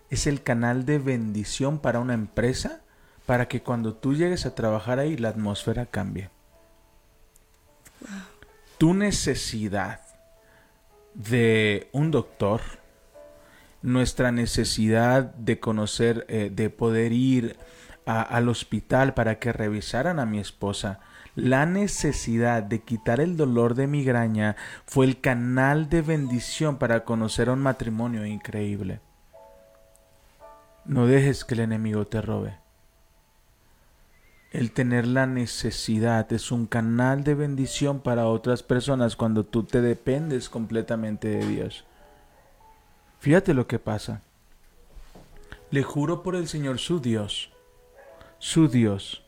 es 0.10 0.28
el 0.28 0.44
canal 0.44 0.86
de 0.86 1.00
bendición 1.00 1.80
para 1.80 2.00
una 2.00 2.14
empresa 2.14 2.82
para 3.26 3.48
que 3.48 3.62
cuando 3.62 3.96
tú 3.96 4.14
llegues 4.14 4.46
a 4.46 4.56
trabajar 4.56 5.00
ahí 5.00 5.18
la 5.18 5.30
atmósfera 5.30 5.86
cambie. 5.86 6.30
Tu 8.78 8.94
necesidad 8.94 10.02
de 11.14 11.90
un 11.92 12.12
doctor, 12.12 12.62
nuestra 13.82 14.32
necesidad 14.32 15.24
de 15.24 15.60
conocer, 15.60 16.26
eh, 16.28 16.52
de 16.54 16.70
poder 16.70 17.14
ir 17.14 17.58
al 18.06 18.50
hospital 18.50 19.16
para 19.16 19.40
que 19.40 19.52
revisaran 19.52 20.20
a 20.20 20.28
mi 20.28 20.40
esposa, 20.40 21.00
la 21.36 21.66
necesidad 21.66 22.64
de 22.64 22.80
quitar 22.82 23.20
el 23.20 23.36
dolor 23.36 23.76
de 23.76 23.88
migraña 23.88 24.56
fue 24.86 25.06
el 25.06 25.20
canal 25.20 25.90
de 25.90 26.02
bendición 26.02 26.78
para 26.78 27.04
conocer 27.04 27.50
un 27.50 27.60
matrimonio 27.60 28.26
increíble. 28.26 29.02
No 30.86 31.08
dejes 31.08 31.44
que 31.44 31.56
el 31.56 31.62
enemigo 31.62 32.06
te 32.08 32.22
robe. 32.22 32.58
El 34.52 34.72
tener 34.72 35.06
la 35.06 35.26
necesidad 35.26 36.32
es 36.32 36.52
un 36.52 36.68
canal 36.68 37.26
de 37.26 37.36
bendición 37.36 38.00
para 38.00 38.28
otras 38.28 38.64
personas 38.64 39.18
cuando 39.18 39.44
tú 39.44 39.64
te 39.64 39.82
dependes 39.82 40.48
completamente 40.48 41.28
de 41.28 41.46
Dios. 41.46 41.84
Fíjate 43.20 43.54
lo 43.54 43.68
que 43.68 43.80
pasa. 43.80 44.22
Le 45.72 45.84
juro 45.84 46.24
por 46.24 46.36
el 46.36 46.48
Señor 46.48 46.80
su 46.80 47.02
Dios, 47.02 47.52
su 48.40 48.70
Dios, 48.70 49.25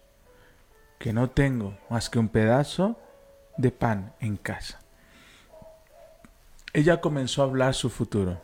que 0.97 1.13
no 1.13 1.29
tengo 1.29 1.77
más 1.89 2.09
que 2.09 2.19
un 2.19 2.29
pedazo 2.29 2.97
de 3.57 3.71
pan 3.71 4.13
en 4.19 4.37
casa. 4.37 4.79
Ella 6.73 7.01
comenzó 7.01 7.41
a 7.41 7.45
hablar 7.45 7.73
su 7.73 7.89
futuro, 7.89 8.41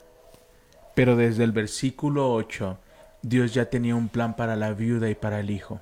pero 0.96 1.16
desde 1.16 1.44
el 1.44 1.52
versículo 1.52 2.34
8 2.34 2.80
Dios 3.22 3.54
ya 3.54 3.70
tenía 3.70 3.96
un 3.96 4.10
plan 4.10 4.36
para 4.36 4.56
la 4.56 4.74
viuda 4.74 5.10
y 5.10 5.16
para 5.16 5.40
el 5.40 5.50
hijo 5.50 5.82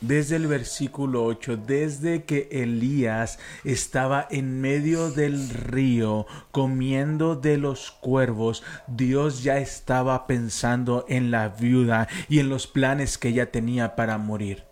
desde 0.00 0.36
el 0.36 0.46
versículo 0.46 1.24
8, 1.24 1.56
desde 1.56 2.24
que 2.24 2.48
Elías 2.52 3.38
estaba 3.64 4.26
en 4.30 4.60
medio 4.60 5.10
del 5.10 5.48
río 5.50 6.26
comiendo 6.52 7.34
de 7.34 7.58
los 7.58 7.90
cuervos, 7.90 8.62
Dios 8.86 9.42
ya 9.42 9.58
estaba 9.58 10.26
pensando 10.26 11.04
en 11.08 11.30
la 11.30 11.48
viuda 11.48 12.08
y 12.28 12.38
en 12.38 12.48
los 12.48 12.66
planes 12.66 13.18
que 13.18 13.28
ella 13.28 13.50
tenía 13.50 13.96
para 13.96 14.18
morir. 14.18 14.64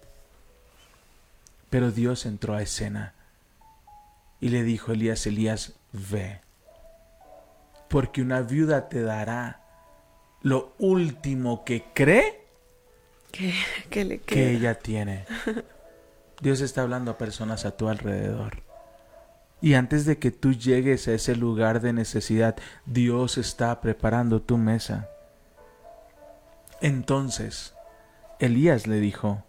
Pero 1.70 1.90
Dios 1.90 2.26
entró 2.26 2.54
a 2.54 2.62
escena 2.62 3.14
y 4.40 4.50
le 4.50 4.62
dijo 4.62 4.92
Elías, 4.92 5.26
Elías, 5.26 5.74
ve, 5.92 6.40
porque 7.88 8.22
una 8.22 8.42
viuda 8.42 8.88
te 8.88 9.02
dará 9.02 9.62
lo 10.42 10.74
último 10.78 11.64
que 11.64 11.84
cree 11.92 12.45
que, 13.90 14.51
ella 14.51 14.75
tiene. 14.77 15.25
Dios 16.40 16.61
está 16.61 16.83
hablando 16.83 17.12
a 17.12 17.18
personas 17.18 17.64
a 17.64 17.77
tu 17.77 17.88
alrededor. 17.88 18.62
Y 19.61 19.75
antes 19.75 20.05
de 20.05 20.18
que 20.18 20.31
tú 20.31 20.53
llegues 20.53 21.09
a 21.09 21.14
ese 21.14 21.35
lugar 21.35 21.81
de 21.81 21.92
necesidad, 21.92 22.57
Dios 22.85 23.38
está 23.38 23.81
preparando 23.81 24.42
tu 24.42 24.59
mesa. 24.59 25.09
Entonces, 26.81 27.75
Elías 28.38 28.87
le 28.87 29.01
dijo, 29.01 29.44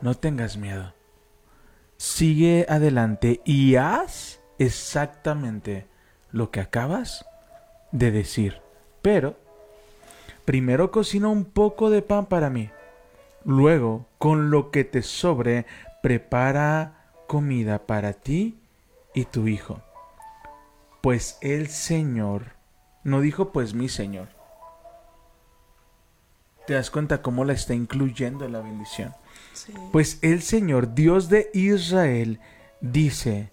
no 0.00 0.16
tengas 0.16 0.56
miedo, 0.56 0.92
sigue 1.96 2.66
adelante 2.68 3.40
y 3.44 3.76
haz 3.76 4.40
exactamente 4.58 5.86
lo 6.32 6.50
que 6.50 6.60
acabas 6.60 7.24
de 7.92 8.10
decir. 8.10 8.60
Pero, 9.00 9.38
primero 10.44 10.90
cocina 10.90 11.28
un 11.28 11.44
poco 11.44 11.88
de 11.88 12.02
pan 12.02 12.26
para 12.26 12.50
mí 12.50 12.68
Luego, 13.44 14.06
con 14.18 14.50
lo 14.50 14.70
que 14.70 14.84
te 14.84 15.02
sobre, 15.02 15.66
prepara 16.02 17.10
comida 17.26 17.86
para 17.86 18.12
ti 18.12 18.58
y 19.14 19.24
tu 19.24 19.48
hijo. 19.48 19.82
Pues 21.02 21.38
el 21.42 21.68
Señor, 21.68 22.52
no 23.02 23.20
dijo 23.20 23.52
pues 23.52 23.74
mi 23.74 23.88
Señor, 23.88 24.28
¿Te 26.66 26.74
das 26.74 26.90
cuenta 26.90 27.20
cómo 27.20 27.44
la 27.44 27.52
está 27.52 27.74
incluyendo 27.74 28.46
en 28.46 28.52
la 28.52 28.60
bendición? 28.60 29.12
Sí. 29.52 29.74
Pues 29.92 30.18
el 30.22 30.40
Señor, 30.40 30.94
Dios 30.94 31.28
de 31.28 31.50
Israel, 31.52 32.40
dice, 32.80 33.50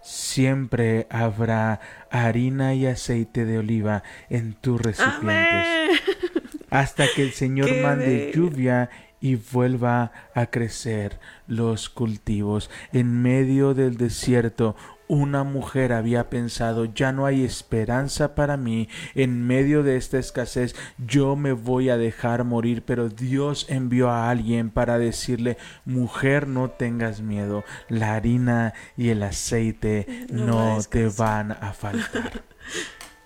siempre 0.00 1.08
habrá 1.10 1.80
harina 2.10 2.74
y 2.74 2.86
aceite 2.86 3.44
de 3.44 3.58
oliva 3.58 4.04
en 4.30 4.54
tus 4.54 4.80
recipientes, 4.80 5.20
Amén. 5.20 5.90
hasta 6.70 7.06
que 7.14 7.22
el 7.22 7.32
Señor 7.32 7.68
Qué 7.68 7.82
mande 7.82 8.06
bello. 8.06 8.32
lluvia 8.32 8.90
y 9.22 9.36
vuelva 9.36 10.12
a 10.34 10.46
crecer 10.46 11.18
los 11.46 11.88
cultivos. 11.88 12.68
En 12.92 13.22
medio 13.22 13.72
del 13.72 13.96
desierto, 13.96 14.76
una 15.08 15.44
mujer 15.44 15.92
había 15.92 16.30
pensado, 16.30 16.86
ya 16.86 17.12
no 17.12 17.26
hay 17.26 17.44
esperanza 17.44 18.34
para 18.34 18.56
mí, 18.56 18.88
en 19.14 19.46
medio 19.46 19.82
de 19.82 19.96
esta 19.96 20.18
escasez 20.18 20.74
yo 20.98 21.36
me 21.36 21.52
voy 21.52 21.90
a 21.90 21.98
dejar 21.98 22.44
morir, 22.44 22.82
pero 22.82 23.08
Dios 23.10 23.66
envió 23.68 24.10
a 24.10 24.30
alguien 24.30 24.70
para 24.70 24.98
decirle, 24.98 25.58
mujer, 25.84 26.48
no 26.48 26.70
tengas 26.70 27.20
miedo, 27.20 27.62
la 27.88 28.14
harina 28.14 28.72
y 28.96 29.10
el 29.10 29.22
aceite 29.22 30.26
No 30.30 30.78
te 30.90 31.04
escasear". 31.06 31.12
van 31.16 31.52
a 31.52 31.72
faltar. 31.72 32.42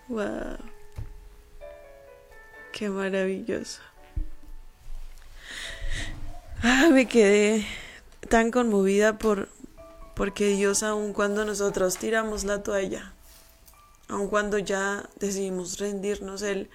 Wow. 0.08 0.58
Qué 2.72 2.88
maravilloso. 2.88 3.80
Ah, 6.68 6.88
me 6.90 7.06
quedé 7.06 7.64
tan 8.28 8.50
conmovida 8.50 9.18
por 9.18 9.48
porque 10.16 10.48
Dios 10.48 10.82
aun 10.82 11.12
cuando 11.12 11.44
nosotros 11.44 11.96
tiramos 11.96 12.42
la 12.42 12.64
toalla, 12.64 13.14
aun 14.08 14.26
cuando 14.26 14.58
ya 14.58 15.08
decidimos 15.20 15.78
rendirnos, 15.78 16.42
Él, 16.42 16.68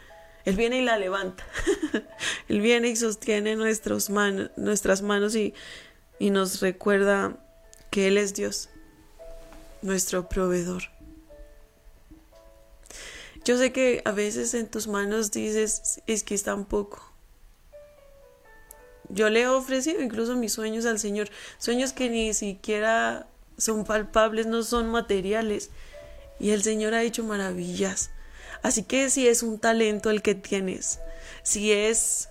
Él 0.45 0.55
viene 0.55 0.79
y 0.79 0.85
la 0.85 0.97
levanta. 0.97 1.45
él 2.47 2.61
viene 2.61 2.87
y 2.87 2.95
sostiene 2.95 3.57
nuestras 3.57 5.01
manos 5.01 5.35
y, 5.35 5.53
y 6.19 6.29
nos 6.29 6.61
recuerda 6.61 7.35
que 7.89 8.07
Él 8.07 8.17
es 8.17 8.33
Dios, 8.33 8.69
nuestro 9.81 10.29
proveedor. 10.29 10.83
Yo 13.43 13.57
sé 13.57 13.73
que 13.73 14.01
a 14.05 14.13
veces 14.13 14.53
en 14.53 14.69
tus 14.69 14.87
manos 14.87 15.31
dices, 15.31 16.01
es 16.07 16.23
que 16.23 16.33
es 16.33 16.43
tan 16.43 16.63
poco. 16.63 17.10
Yo 19.13 19.29
le 19.29 19.41
he 19.41 19.47
ofrecido 19.47 20.01
incluso 20.01 20.35
mis 20.35 20.53
sueños 20.53 20.85
al 20.85 20.99
Señor, 20.99 21.29
sueños 21.57 21.93
que 21.93 22.09
ni 22.09 22.33
siquiera 22.33 23.27
son 23.57 23.83
palpables, 23.83 24.47
no 24.47 24.63
son 24.63 24.89
materiales. 24.89 25.69
Y 26.39 26.51
el 26.51 26.63
Señor 26.63 26.93
ha 26.93 27.03
hecho 27.03 27.23
maravillas. 27.23 28.09
Así 28.63 28.83
que 28.83 29.09
si 29.09 29.27
es 29.27 29.43
un 29.43 29.59
talento 29.59 30.09
el 30.09 30.21
que 30.21 30.35
tienes, 30.35 30.99
si 31.43 31.71
es 31.71 32.29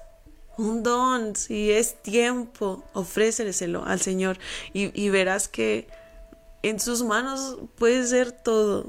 un 0.57 0.83
don, 0.83 1.37
si 1.37 1.71
es 1.71 2.01
tiempo, 2.03 2.85
ofréceselo 2.93 3.85
al 3.85 4.01
Señor 4.01 4.39
y, 4.73 4.91
y 5.01 5.09
verás 5.11 5.49
que 5.49 5.89
en 6.63 6.81
sus 6.81 7.03
manos 7.03 7.57
puede 7.77 8.07
ser 8.07 8.33
todo. 8.33 8.87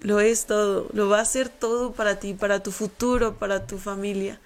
Lo 0.00 0.20
es 0.20 0.46
todo, 0.46 0.88
lo 0.92 1.08
va 1.08 1.18
a 1.18 1.22
hacer 1.22 1.48
todo 1.48 1.92
para 1.92 2.18
ti, 2.18 2.34
para 2.34 2.60
tu 2.60 2.72
futuro, 2.72 3.38
para 3.38 3.66
tu 3.66 3.78
familia. 3.78 4.40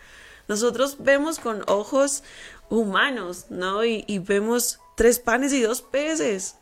Nosotros 0.49 0.99
vemos 1.01 1.39
con 1.39 1.63
ojos 1.67 2.23
humanos, 2.71 3.47
¿no? 3.51 3.85
Y, 3.85 4.19
vemos 4.21 4.81
tres 4.97 5.19
panes 5.19 5.53
y 5.53 5.61
dos 5.61 5.83
peces. 5.83 6.57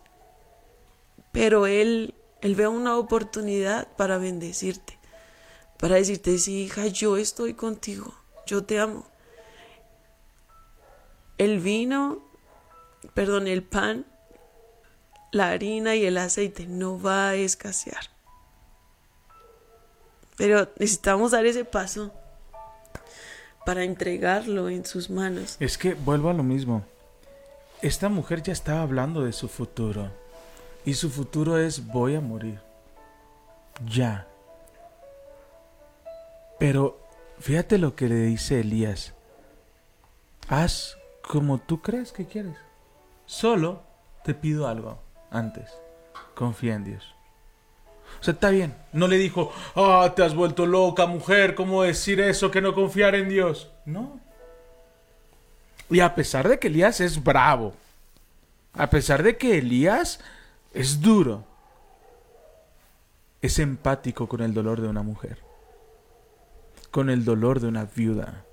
Pero 1.32 1.66
Él, 1.66 2.14
Él 2.40 2.54
ve 2.54 2.66
una 2.66 2.96
oportunidad 2.96 3.88
para 3.96 4.18
bendecirte, 4.18 4.98
para 5.78 5.96
decirte, 5.96 6.38
sí, 6.38 6.64
hija, 6.64 6.86
yo 6.86 7.16
estoy 7.16 7.54
contigo, 7.54 8.14
yo 8.46 8.64
te 8.64 8.78
amo. 8.78 9.06
El 11.36 11.58
vino, 11.58 12.22
perdón, 13.12 13.48
el 13.48 13.64
pan, 13.64 14.06
la 15.32 15.50
harina 15.50 15.96
y 15.96 16.06
el 16.06 16.16
aceite 16.16 16.66
no 16.66 17.00
va 17.00 17.30
a 17.30 17.34
escasear. 17.34 18.10
Pero 20.36 20.70
necesitamos 20.78 21.32
dar 21.32 21.44
ese 21.46 21.64
paso 21.64 22.12
para 23.64 23.84
entregarlo 23.84 24.68
en 24.68 24.84
sus 24.84 25.10
manos. 25.10 25.56
Es 25.60 25.78
que 25.78 25.94
vuelvo 25.94 26.30
a 26.30 26.34
lo 26.34 26.42
mismo. 26.42 26.84
Esta 27.82 28.08
mujer 28.08 28.42
ya 28.42 28.52
estaba 28.52 28.82
hablando 28.82 29.22
de 29.22 29.32
su 29.32 29.48
futuro. 29.48 30.10
Y 30.84 30.94
su 30.94 31.10
futuro 31.10 31.58
es 31.58 31.86
voy 31.86 32.14
a 32.14 32.20
morir. 32.20 32.60
Ya. 33.86 34.26
Pero 36.58 36.98
fíjate 37.40 37.78
lo 37.78 37.94
que 37.94 38.08
le 38.08 38.16
dice 38.16 38.60
Elías. 38.60 39.14
Haz 40.48 40.96
como 41.22 41.58
tú 41.58 41.80
crees 41.80 42.12
que 42.12 42.26
quieres. 42.26 42.56
Solo 43.26 43.82
te 44.24 44.34
pido 44.34 44.68
algo 44.68 44.98
antes. 45.30 45.70
Confía 46.34 46.74
en 46.74 46.84
Dios. 46.84 47.13
O 48.24 48.28
sea, 48.32 48.32
está 48.32 48.48
bien. 48.48 48.74
No 48.94 49.06
le 49.06 49.18
dijo, 49.18 49.52
ah, 49.74 50.10
te 50.16 50.22
has 50.22 50.34
vuelto 50.34 50.64
loca, 50.64 51.04
mujer, 51.04 51.54
¿cómo 51.54 51.82
decir 51.82 52.20
eso 52.20 52.50
que 52.50 52.62
no 52.62 52.74
confiar 52.74 53.14
en 53.14 53.28
Dios? 53.28 53.70
No. 53.84 54.18
Y 55.90 56.00
a 56.00 56.14
pesar 56.14 56.48
de 56.48 56.58
que 56.58 56.68
Elías 56.68 57.02
es 57.02 57.22
bravo, 57.22 57.74
a 58.72 58.88
pesar 58.88 59.22
de 59.22 59.36
que 59.36 59.58
Elías 59.58 60.20
es 60.72 61.02
duro, 61.02 61.44
es 63.42 63.58
empático 63.58 64.26
con 64.26 64.40
el 64.40 64.54
dolor 64.54 64.80
de 64.80 64.88
una 64.88 65.02
mujer, 65.02 65.40
con 66.90 67.10
el 67.10 67.26
dolor 67.26 67.60
de 67.60 67.68
una 67.68 67.84
viuda, 67.84 68.46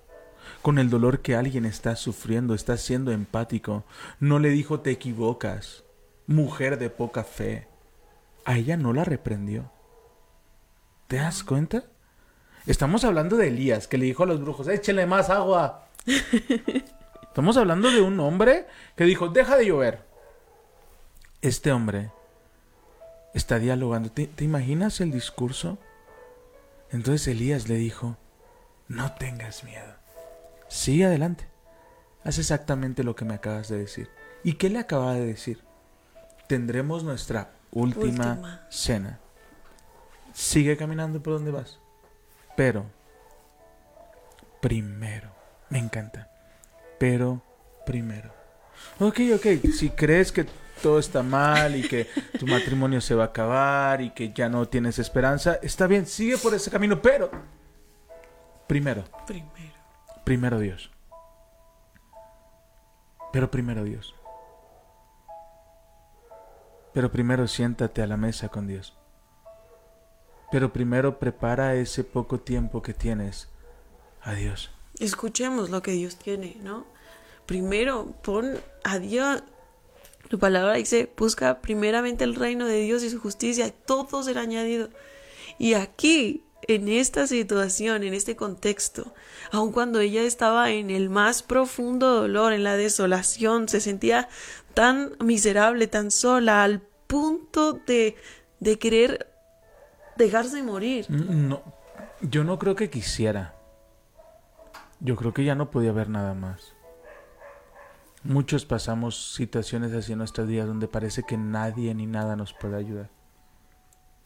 con 0.61 0.79
el 0.79 0.89
dolor 0.89 1.21
que 1.21 1.37
alguien 1.37 1.63
está 1.63 1.95
sufriendo, 1.95 2.55
está 2.55 2.75
siendo 2.75 3.13
empático. 3.13 3.85
No 4.19 4.37
le 4.37 4.49
dijo 4.49 4.81
te 4.81 4.91
equivocas, 4.91 5.85
mujer 6.27 6.77
de 6.77 6.89
poca 6.89 7.23
fe. 7.23 7.70
A 8.45 8.57
ella 8.57 8.77
no 8.77 8.93
la 8.93 9.03
reprendió. 9.03 9.71
¿Te 11.07 11.17
das 11.17 11.43
cuenta? 11.43 11.83
Estamos 12.65 13.03
hablando 13.03 13.37
de 13.37 13.47
Elías, 13.47 13.87
que 13.87 13.97
le 13.97 14.05
dijo 14.05 14.23
a 14.23 14.27
los 14.27 14.41
brujos, 14.41 14.67
échenle 14.67 15.05
más 15.05 15.29
agua. 15.29 15.87
Estamos 17.23 17.57
hablando 17.57 17.91
de 17.91 18.01
un 18.01 18.19
hombre 18.19 18.67
que 18.95 19.03
dijo, 19.05 19.29
deja 19.29 19.57
de 19.57 19.65
llover. 19.65 20.05
Este 21.41 21.71
hombre 21.71 22.11
está 23.33 23.57
dialogando. 23.59 24.11
¿Te, 24.11 24.27
te 24.27 24.43
imaginas 24.43 25.01
el 25.01 25.11
discurso? 25.11 25.77
Entonces 26.91 27.27
Elías 27.27 27.67
le 27.67 27.75
dijo, 27.75 28.17
no 28.87 29.13
tengas 29.13 29.63
miedo. 29.63 29.95
Sigue 30.67 31.05
adelante. 31.05 31.47
Haz 32.23 32.37
exactamente 32.37 33.03
lo 33.03 33.15
que 33.15 33.25
me 33.25 33.33
acabas 33.33 33.69
de 33.69 33.77
decir. 33.77 34.09
¿Y 34.43 34.53
qué 34.53 34.69
le 34.69 34.79
acaba 34.79 35.13
de 35.13 35.25
decir? 35.25 35.63
Tendremos 36.47 37.03
nuestra 37.03 37.53
última, 37.71 38.31
Última. 38.33 38.65
cena. 38.69 39.19
Sigue 40.33 40.77
caminando 40.77 41.21
por 41.21 41.33
donde 41.33 41.51
vas. 41.51 41.79
Pero, 42.55 42.85
primero, 44.61 45.29
me 45.69 45.79
encanta. 45.79 46.29
Pero, 46.99 47.41
primero. 47.85 48.31
Ok, 48.99 49.19
ok, 49.35 49.45
si 49.73 49.89
crees 49.89 50.31
que 50.31 50.45
todo 50.81 50.99
está 50.99 51.21
mal 51.23 51.75
y 51.75 51.87
que 51.87 52.07
tu 52.39 52.47
matrimonio 52.47 53.01
se 53.01 53.13
va 53.15 53.23
a 53.23 53.27
acabar 53.27 54.01
y 54.01 54.11
que 54.11 54.31
ya 54.33 54.49
no 54.49 54.67
tienes 54.67 54.99
esperanza, 54.99 55.59
está 55.61 55.87
bien, 55.87 56.05
sigue 56.07 56.37
por 56.37 56.53
ese 56.53 56.71
camino, 56.71 57.01
pero, 57.01 57.29
primero, 58.67 59.03
Primero. 59.27 59.73
primero 60.23 60.59
Dios. 60.59 60.91
Pero 63.31 63.49
primero 63.49 63.83
Dios. 63.83 64.13
Pero 66.93 67.11
primero 67.11 67.47
siéntate 67.47 68.01
a 68.01 68.07
la 68.07 68.17
mesa 68.17 68.49
con 68.49 68.67
Dios. 68.67 68.93
Pero 70.51 70.73
primero 70.73 71.19
prepara 71.19 71.75
ese 71.75 72.03
poco 72.03 72.39
tiempo 72.39 72.81
que 72.81 72.93
tienes 72.93 73.47
a 74.21 74.33
Dios. 74.33 74.71
Escuchemos 74.99 75.69
lo 75.69 75.81
que 75.81 75.91
Dios 75.91 76.17
tiene, 76.17 76.57
¿no? 76.61 76.85
Primero, 77.45 78.13
pon 78.21 78.59
a 78.83 78.99
Dios. 78.99 79.43
Tu 80.27 80.37
palabra 80.39 80.73
dice, 80.75 81.11
busca 81.17 81.61
primeramente 81.61 82.23
el 82.23 82.35
reino 82.35 82.65
de 82.65 82.81
Dios 82.81 83.03
y 83.03 83.09
su 83.09 83.19
justicia, 83.19 83.73
todo 83.85 84.23
será 84.23 84.41
añadido. 84.41 84.89
Y 85.57 85.73
aquí, 85.73 86.43
en 86.67 86.87
esta 86.87 87.27
situación, 87.27 88.03
en 88.03 88.13
este 88.13 88.35
contexto, 88.35 89.13
aun 89.51 89.71
cuando 89.71 89.99
ella 89.99 90.21
estaba 90.21 90.69
en 90.71 90.89
el 90.89 91.09
más 91.09 91.43
profundo 91.43 92.13
dolor, 92.13 92.53
en 92.53 92.63
la 92.63 92.77
desolación, 92.77 93.67
se 93.67 93.81
sentía 93.81 94.29
tan 94.73 95.13
miserable, 95.19 95.87
tan 95.87 96.11
sola, 96.11 96.63
al 96.63 96.81
punto 97.07 97.73
de, 97.73 98.15
de 98.59 98.79
querer 98.79 99.27
dejarse 100.17 100.63
morir. 100.63 101.05
Mm, 101.09 101.49
No, 101.49 101.63
yo 102.21 102.43
no 102.43 102.57
creo 102.59 102.75
que 102.75 102.89
quisiera. 102.89 103.55
Yo 104.99 105.15
creo 105.15 105.33
que 105.33 105.43
ya 105.43 105.55
no 105.55 105.71
podía 105.71 105.91
ver 105.91 106.09
nada 106.09 106.33
más. 106.33 106.73
Muchos 108.23 108.65
pasamos 108.65 109.33
situaciones 109.33 109.93
así 109.93 110.11
en 110.11 110.19
nuestras 110.19 110.47
días 110.47 110.67
donde 110.67 110.87
parece 110.87 111.23
que 111.23 111.37
nadie 111.37 111.95
ni 111.95 112.05
nada 112.05 112.35
nos 112.35 112.53
puede 112.53 112.77
ayudar. 112.77 113.09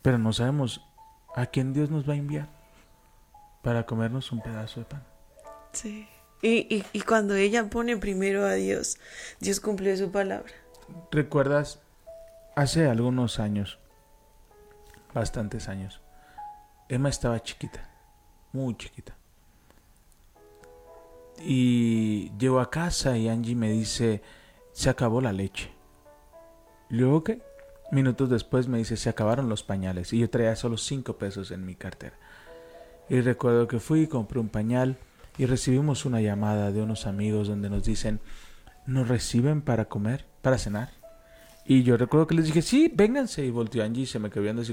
Pero 0.02 0.18
no 0.18 0.34
sabemos 0.34 0.82
a 1.36 1.46
quién 1.46 1.74
Dios 1.74 1.92
nos 1.92 2.10
va 2.10 2.14
a 2.14 2.18
enviar 2.18 2.50
para 3.62 3.86
comernos 3.86 4.32
un 4.32 4.42
pedazo 4.42 4.80
de 4.80 4.86
pan. 4.88 5.04
Sí. 5.74 6.08
Y, 6.42 6.74
y, 6.74 6.86
y 6.94 7.02
cuando 7.02 7.36
ella 7.36 7.70
pone 7.70 7.98
primero 7.98 8.46
a 8.46 8.54
Dios, 8.54 8.98
Dios 9.40 9.60
cumple 9.60 9.96
su 9.98 10.12
palabra. 10.12 10.52
¿Recuerdas 11.12 11.80
hace 12.56 12.88
algunos 12.88 13.40
años, 13.40 13.80
bastantes 15.14 15.68
años, 15.68 16.02
Emma 16.88 17.10
estaba 17.10 17.42
chiquita, 17.42 17.90
muy 18.54 18.76
chiquita. 18.78 19.16
Y 21.40 22.32
llego 22.38 22.60
a 22.60 22.70
casa 22.70 23.18
y 23.18 23.28
Angie 23.28 23.56
me 23.56 23.70
dice, 23.70 24.22
se 24.72 24.90
acabó 24.90 25.20
la 25.20 25.34
leche. 25.34 25.72
Luego 26.90 27.24
que 27.24 27.42
minutos 27.92 28.30
después 28.30 28.68
me 28.68 28.78
dice, 28.78 28.98
se 28.98 29.10
acabaron 29.10 29.50
los 29.50 29.64
pañales. 29.64 30.14
Y 30.14 30.20
yo 30.20 30.30
traía 30.30 30.56
solo 30.56 30.78
cinco 30.78 31.18
pesos 31.18 31.52
en 31.52 31.66
mi 31.66 31.76
cartera. 31.76 32.18
Y 33.10 33.22
recuerdo 33.22 33.68
que 33.68 33.80
fui 33.80 34.02
y 34.02 34.08
compré 34.08 34.40
un 34.40 34.50
pañal 34.50 34.98
y 35.38 35.46
recibimos 35.46 36.06
una 36.06 36.22
llamada 36.22 36.72
de 36.72 36.82
unos 36.82 37.06
amigos 37.06 37.48
donde 37.48 37.70
nos 37.70 37.84
dicen, 37.84 38.20
¿nos 38.86 39.08
reciben 39.08 39.62
para 39.62 39.86
comer, 39.86 40.26
para 40.42 40.58
cenar? 40.58 40.90
Y 41.66 41.84
yo 41.84 41.98
recuerdo 41.98 42.28
que 42.28 42.36
les 42.36 42.46
dije, 42.46 42.62
sí, 42.62 42.92
vénganse. 42.94 43.46
Y 43.46 43.52
volteó 43.52 43.84
Angie 43.84 44.04
y 44.04 44.06
se 44.06 44.20
me 44.20 44.30
quedó 44.30 44.44
viendo 44.44 44.64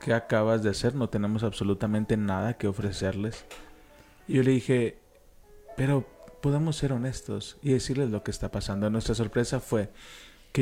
¿qué 0.00 0.14
acabas 0.14 0.62
de 0.62 0.70
hacer? 0.70 0.94
No 0.94 1.08
tenemos 1.08 1.42
absolutamente 1.42 2.16
nada 2.16 2.54
que 2.54 2.68
ofrecerles. 2.68 3.44
Y 4.26 4.34
yo 4.34 4.42
le 4.42 4.52
dije, 4.52 4.98
pero 5.76 6.06
podemos 6.40 6.76
ser 6.76 6.92
honestos 6.92 7.56
y 7.62 7.72
decirles 7.72 8.10
lo 8.10 8.22
que 8.22 8.30
está 8.30 8.50
pasando. 8.50 8.90
Nuestra 8.90 9.14
sorpresa 9.14 9.60
fue 9.60 9.90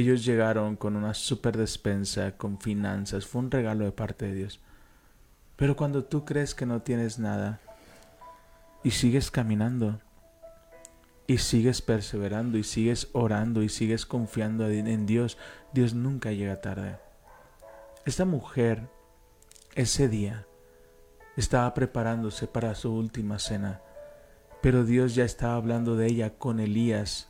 ellos 0.00 0.24
llegaron 0.24 0.76
con 0.76 0.96
una 0.96 1.14
super 1.14 1.56
despensa, 1.56 2.36
con 2.36 2.58
finanzas, 2.58 3.26
fue 3.26 3.42
un 3.42 3.50
regalo 3.50 3.84
de 3.84 3.92
parte 3.92 4.26
de 4.26 4.34
Dios. 4.34 4.60
Pero 5.56 5.76
cuando 5.76 6.04
tú 6.04 6.24
crees 6.24 6.54
que 6.54 6.66
no 6.66 6.82
tienes 6.82 7.18
nada 7.18 7.60
y 8.82 8.90
sigues 8.90 9.30
caminando 9.30 10.00
y 11.26 11.38
sigues 11.38 11.82
perseverando 11.82 12.58
y 12.58 12.62
sigues 12.62 13.08
orando 13.12 13.62
y 13.62 13.68
sigues 13.68 14.06
confiando 14.06 14.68
en 14.68 15.06
Dios, 15.06 15.38
Dios 15.72 15.94
nunca 15.94 16.32
llega 16.32 16.60
tarde. 16.60 16.98
Esta 18.04 18.24
mujer 18.24 18.88
ese 19.74 20.08
día 20.08 20.46
estaba 21.36 21.72
preparándose 21.74 22.46
para 22.46 22.74
su 22.74 22.94
última 22.94 23.38
cena, 23.38 23.80
pero 24.62 24.84
Dios 24.84 25.14
ya 25.14 25.24
estaba 25.24 25.54
hablando 25.54 25.96
de 25.96 26.06
ella 26.06 26.38
con 26.38 26.60
Elías 26.60 27.28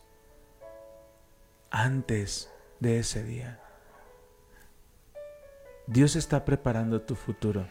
antes 1.70 2.50
de 2.80 2.98
ese 2.98 3.22
día. 3.22 3.60
Dios 5.86 6.16
está 6.16 6.44
preparando 6.44 7.02
tu 7.02 7.14
futuro. 7.14 7.66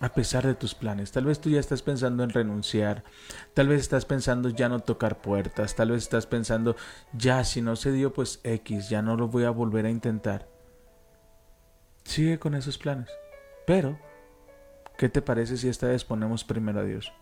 A 0.00 0.12
pesar 0.12 0.44
de 0.44 0.54
tus 0.54 0.74
planes, 0.74 1.12
tal 1.12 1.24
vez 1.24 1.40
tú 1.40 1.48
ya 1.48 1.60
estás 1.60 1.82
pensando 1.82 2.24
en 2.24 2.30
renunciar, 2.30 3.04
tal 3.54 3.68
vez 3.68 3.80
estás 3.80 4.04
pensando 4.04 4.48
ya 4.48 4.68
no 4.68 4.80
tocar 4.80 5.20
puertas, 5.20 5.76
tal 5.76 5.92
vez 5.92 6.02
estás 6.02 6.26
pensando 6.26 6.74
ya 7.12 7.44
si 7.44 7.62
no 7.62 7.76
se 7.76 7.92
dio 7.92 8.12
pues 8.12 8.40
X, 8.42 8.88
ya 8.88 9.00
no 9.00 9.16
lo 9.16 9.28
voy 9.28 9.44
a 9.44 9.50
volver 9.50 9.86
a 9.86 9.90
intentar. 9.90 10.48
Sigue 12.02 12.38
con 12.40 12.54
esos 12.56 12.78
planes. 12.78 13.10
Pero, 13.64 13.98
¿qué 14.96 15.08
te 15.08 15.22
parece 15.22 15.56
si 15.56 15.68
esta 15.68 15.86
vez 15.86 16.04
ponemos 16.04 16.42
primero 16.42 16.80
a 16.80 16.84
Dios? 16.84 17.12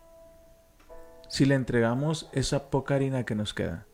Si 1.29 1.45
le 1.45 1.55
entregamos 1.55 2.29
esa 2.31 2.71
poca 2.71 2.95
harina 2.95 3.25
que 3.25 3.35
nos 3.35 3.53
queda, 3.53 3.85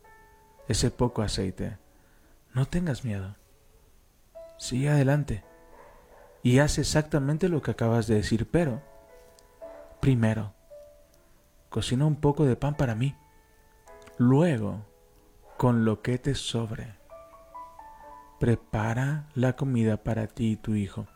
ese 0.70 0.92
poco 0.92 1.24
aceite, 1.24 1.78
no 2.54 2.66
tengas 2.66 3.04
miedo. 3.04 3.36
Sigue 4.58 4.90
adelante 4.90 5.44
y 6.44 6.60
haz 6.60 6.78
exactamente 6.78 7.50
lo 7.50 7.62
que 7.62 7.72
acabas 7.72 8.08
de 8.08 8.16
decir, 8.16 8.50
pero 8.50 8.82
primero, 10.00 10.54
cocina 11.70 12.06
un 12.06 12.18
poco 12.18 12.46
de 12.46 12.56
pan 12.56 12.76
para 12.76 12.96
mí. 12.96 13.16
Luego, 14.18 14.86
con 15.58 15.86
lo 15.86 16.02
que 16.02 16.18
te 16.18 16.36
sobre, 16.36 16.96
prepara 18.40 19.30
la 19.34 19.56
comida 19.56 20.04
para 20.04 20.28
ti 20.28 20.52
y 20.52 20.56
tu 20.58 20.76
hijo, 20.76 21.08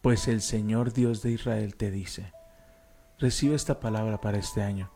pues 0.00 0.28
el 0.28 0.40
Señor 0.40 0.92
Dios 0.92 1.22
de 1.22 1.32
Israel 1.32 1.74
te 1.74 1.90
dice, 1.90 2.32
recibe 3.18 3.56
esta 3.56 3.80
palabra 3.80 4.20
para 4.20 4.38
este 4.38 4.62
año. 4.62 4.90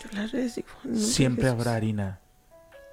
Yo 0.00 0.10
la 0.12 0.26
recibo. 0.26 0.68
Siempre 0.94 1.48
habrá 1.48 1.74
harina 1.74 2.20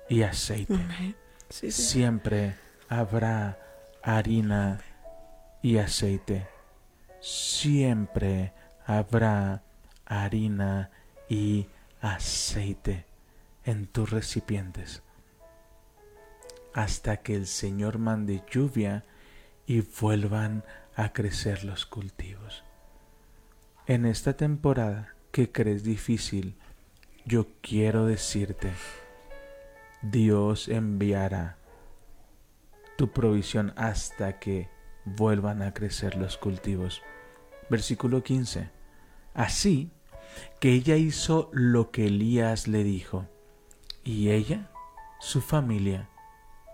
y 0.07 0.21
aceite. 0.21 0.73
Amén. 0.73 1.15
Siempre 1.61 2.55
habrá 2.89 3.57
harina 4.03 4.81
y 5.61 5.77
aceite. 5.77 6.47
Siempre 7.21 8.51
habrá 8.85 9.63
harina 10.05 10.91
y 11.29 11.67
aceite 12.01 13.05
en 13.63 13.87
tus 13.87 14.09
recipientes. 14.09 15.01
Hasta 16.73 17.17
que 17.17 17.35
el 17.35 17.47
Señor 17.47 17.99
mande 17.99 18.43
lluvia 18.51 19.05
y 19.65 19.79
vuelvan 19.79 20.65
a 20.93 21.13
crecer 21.13 21.63
los 21.63 21.85
cultivos. 21.85 22.65
En 23.87 24.05
esta 24.05 24.33
temporada 24.33 25.15
que 25.31 25.53
crees 25.53 25.83
difícil, 25.83 26.57
yo 27.23 27.47
quiero 27.61 28.05
decirte, 28.05 28.73
Dios 30.11 30.67
enviará 30.67 31.57
tu 32.95 33.11
provisión 33.11 33.73
hasta 33.75 34.39
que 34.39 34.69
vuelvan 35.03 35.63
a 35.63 35.73
crecer 35.73 36.15
los 36.15 36.37
cultivos. 36.37 37.01
Versículo 37.71 38.21
15. 38.21 38.69
Así 39.33 39.91
que 40.59 40.73
ella 40.73 40.95
hizo 40.95 41.49
lo 41.53 41.89
que 41.89 42.07
Elías 42.07 42.67
le 42.67 42.83
dijo, 42.83 43.25
y 44.03 44.29
ella, 44.29 44.69
su 45.19 45.41
familia 45.41 46.09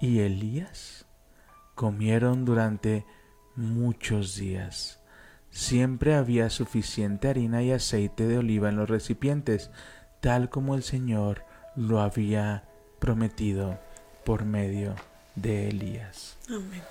y 0.02 0.20
Elías 0.20 1.06
comieron 1.76 2.44
durante 2.44 3.06
muchos 3.56 4.36
días. 4.36 5.02
Siempre 5.50 6.16
había 6.16 6.50
suficiente 6.50 7.30
harina 7.30 7.64
y 7.64 7.72
aceite 7.72 8.28
de 8.28 8.40
oliva 8.40 8.68
en 8.68 8.76
los 8.76 8.90
recipientes, 8.90 9.72
tal 10.20 10.50
como 10.50 10.76
el 10.76 10.84
Señor 10.84 11.46
lo 11.76 12.02
había 12.02 12.68
prometido 13.02 13.80
por 14.24 14.46
medio 14.46 14.96
de 15.36 15.70
Elías. 15.70 16.38
Amén. 16.48 16.84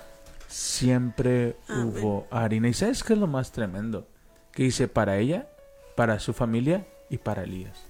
Siempre 0.47 1.55
Amén. 1.69 1.85
hubo 1.87 2.27
harina. 2.29 2.67
¿Y 2.67 2.73
sabes 2.73 3.03
qué 3.03 3.13
es 3.13 3.19
lo 3.19 3.27
más 3.27 3.53
tremendo? 3.53 4.05
Que 4.51 4.63
dice 4.63 4.89
para 4.89 5.17
ella, 5.17 5.47
para 5.95 6.19
su 6.19 6.33
familia 6.33 6.85
y 7.09 7.17
para 7.17 7.43
Elías. 7.43 7.85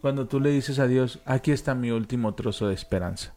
Cuando 0.00 0.28
tú 0.28 0.38
le 0.38 0.50
dices 0.50 0.78
a 0.78 0.86
Dios, 0.86 1.18
aquí 1.24 1.50
está 1.50 1.74
mi 1.74 1.90
último 1.90 2.34
trozo 2.34 2.68
de 2.68 2.74
esperanza. 2.74 3.34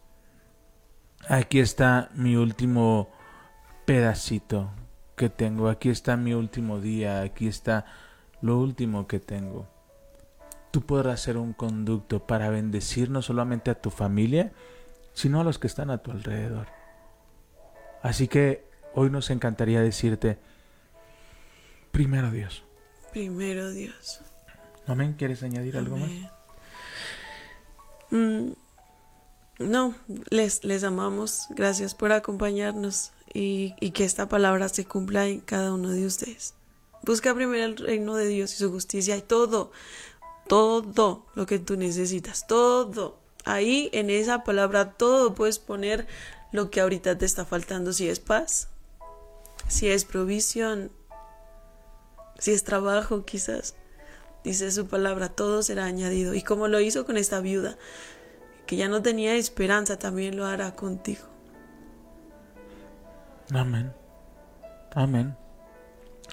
Aquí 1.27 1.59
está 1.59 2.11
mi 2.13 2.35
último 2.35 3.09
pedacito 3.85 4.69
que 5.15 5.29
tengo. 5.29 5.69
Aquí 5.69 5.89
está 5.89 6.17
mi 6.17 6.35
último 6.35 6.79
día. 6.79 7.21
Aquí 7.21 7.47
está 7.47 7.85
lo 8.41 8.59
último 8.59 9.07
que 9.07 9.19
tengo. 9.19 9.67
Tú 10.71 10.81
podrás 10.81 11.21
ser 11.21 11.37
un 11.37 11.53
conducto 11.53 12.25
para 12.25 12.49
bendecir 12.49 13.09
no 13.09 13.21
solamente 13.21 13.71
a 13.71 13.75
tu 13.75 13.89
familia, 13.89 14.51
sino 15.13 15.41
a 15.41 15.43
los 15.43 15.59
que 15.59 15.67
están 15.67 15.89
a 15.89 15.99
tu 15.99 16.11
alrededor. 16.11 16.67
Así 18.01 18.27
que 18.27 18.65
hoy 18.93 19.09
nos 19.09 19.29
encantaría 19.29 19.81
decirte, 19.81 20.39
primero 21.91 22.31
Dios. 22.31 22.63
Primero 23.11 23.69
Dios. 23.71 24.21
Amén. 24.87 25.15
¿Quieres 25.17 25.43
añadir 25.43 25.77
algo 25.77 25.97
más? 25.97 26.09
Mm, 28.09 28.51
no, 29.59 29.95
les, 30.29 30.63
les 30.63 30.83
amamos. 30.83 31.47
Gracias 31.51 31.93
por 31.93 32.11
acompañarnos 32.11 33.11
y, 33.33 33.75
y 33.79 33.91
que 33.91 34.05
esta 34.05 34.27
palabra 34.27 34.69
se 34.69 34.85
cumpla 34.85 35.27
en 35.27 35.41
cada 35.41 35.73
uno 35.73 35.89
de 35.89 36.05
ustedes. 36.05 36.55
Busca 37.03 37.33
primero 37.33 37.63
el 37.63 37.77
reino 37.77 38.15
de 38.15 38.27
Dios 38.27 38.53
y 38.53 38.57
su 38.57 38.71
justicia 38.71 39.17
y 39.17 39.21
todo, 39.21 39.71
todo 40.51 41.25
lo 41.33 41.45
que 41.45 41.59
tú 41.59 41.77
necesitas, 41.77 42.45
todo. 42.45 43.17
Ahí 43.45 43.89
en 43.93 44.09
esa 44.09 44.43
palabra 44.43 44.91
todo 44.91 45.33
puedes 45.33 45.59
poner 45.59 46.07
lo 46.51 46.69
que 46.69 46.81
ahorita 46.81 47.17
te 47.17 47.23
está 47.23 47.45
faltando, 47.45 47.93
si 47.93 48.09
es 48.09 48.19
paz, 48.19 48.67
si 49.69 49.89
es 49.89 50.03
provisión, 50.03 50.91
si 52.37 52.51
es 52.51 52.65
trabajo 52.65 53.23
quizás. 53.23 53.75
Dice 54.43 54.73
su 54.73 54.87
palabra, 54.87 55.29
todo 55.29 55.63
será 55.63 55.85
añadido. 55.85 56.33
Y 56.33 56.41
como 56.41 56.67
lo 56.67 56.81
hizo 56.81 57.05
con 57.05 57.15
esta 57.15 57.39
viuda, 57.39 57.77
que 58.67 58.75
ya 58.75 58.89
no 58.89 59.01
tenía 59.01 59.35
esperanza, 59.35 59.99
también 59.99 60.35
lo 60.35 60.45
hará 60.45 60.75
contigo. 60.75 61.23
Amén. 63.53 63.93
Amén. 64.93 65.37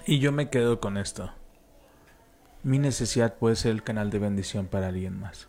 Y 0.05 0.19
yo 0.19 0.33
me 0.33 0.49
quedo 0.49 0.81
con 0.81 0.97
esto. 0.97 1.31
Mi 2.63 2.79
necesidad 2.79 3.35
puede 3.35 3.55
ser 3.55 3.71
el 3.71 3.83
canal 3.83 4.09
de 4.09 4.19
bendición 4.19 4.67
para 4.67 4.87
alguien 4.87 5.19
más. 5.19 5.47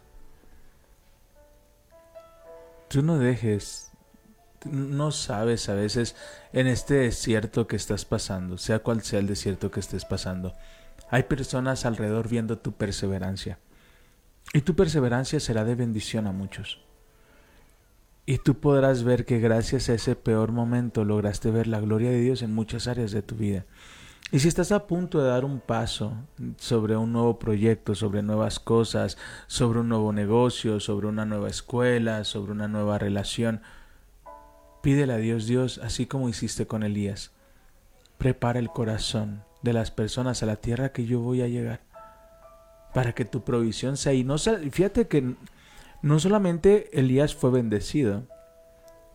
Tú 2.89 3.03
no 3.03 3.19
dejes, 3.19 3.91
no 4.65 5.13
sabes 5.13 5.69
a 5.69 5.75
veces 5.75 6.17
en 6.53 6.67
este 6.67 6.95
desierto 6.95 7.67
que 7.67 7.77
estás 7.77 8.05
pasando, 8.05 8.59
sea 8.59 8.81
cual 8.81 9.03
sea 9.03 9.21
el 9.21 9.27
desierto 9.27 9.71
que 9.71 9.81
estés 9.81 10.05
pasando, 10.05 10.55
hay 11.09 11.25
personas 11.25 11.85
alrededor 11.85 12.29
viendo 12.29 12.59
tu 12.59 12.73
perseverancia. 12.73 13.59
Y 14.53 14.63
tu 14.63 14.75
perseverancia 14.75 15.41
será 15.41 15.65
de 15.65 15.75
bendición 15.75 16.27
a 16.27 16.33
muchos. 16.33 16.81
Y 18.27 18.39
tú 18.39 18.61
podrás 18.61 19.03
ver 19.03 19.25
que 19.25 19.41
gracias 19.41 19.89
a 19.89 19.95
ese 19.95 20.15
peor 20.15 20.53
momento 20.53 21.05
lograste 21.05 21.51
ver 21.51 21.67
la 21.67 21.81
gloria 21.81 22.11
de 22.11 22.21
Dios 22.21 22.43
en 22.43 22.55
muchas 22.55 22.87
áreas 22.87 23.11
de 23.11 23.23
tu 23.23 23.35
vida. 23.35 23.65
Y 24.33 24.39
si 24.39 24.47
estás 24.47 24.71
a 24.71 24.87
punto 24.87 25.21
de 25.21 25.29
dar 25.29 25.45
un 25.45 25.59
paso 25.59 26.13
sobre 26.57 26.97
un 26.97 27.13
nuevo 27.13 27.39
proyecto, 27.39 27.97
sobre 27.97 28.23
nuevas 28.23 28.61
cosas, 28.61 29.19
sobre 29.49 29.81
un 29.81 29.89
nuevo 29.89 30.13
negocio, 30.13 30.79
sobre 30.79 31.09
una 31.09 31.25
nueva 31.25 31.49
escuela, 31.49 32.23
sobre 32.23 32.53
una 32.53 32.69
nueva 32.69 32.99
relación, 32.99 33.61
pídele 34.83 35.15
a 35.15 35.17
Dios, 35.17 35.47
Dios, 35.47 35.81
así 35.83 36.07
como 36.07 36.29
hiciste 36.29 36.67
con 36.67 36.85
Elías, 36.85 37.33
prepara 38.19 38.61
el 38.61 38.69
corazón 38.69 39.43
de 39.63 39.73
las 39.73 39.91
personas 39.91 40.43
a 40.43 40.47
la 40.47 40.57
tierra 40.57 40.93
que 40.93 41.07
yo 41.07 41.21
voy 41.21 41.43
a 41.43 41.49
llegar, 41.49 41.81
para 42.95 43.15
que 43.15 43.25
tu 43.25 43.43
provisión 43.43 43.97
sea 43.97 44.13
ahí. 44.13 44.23
No, 44.23 44.37
fíjate 44.39 45.09
que 45.09 45.35
no 46.03 46.19
solamente 46.21 46.89
Elías 46.99 47.35
fue 47.35 47.51
bendecido, 47.51 48.25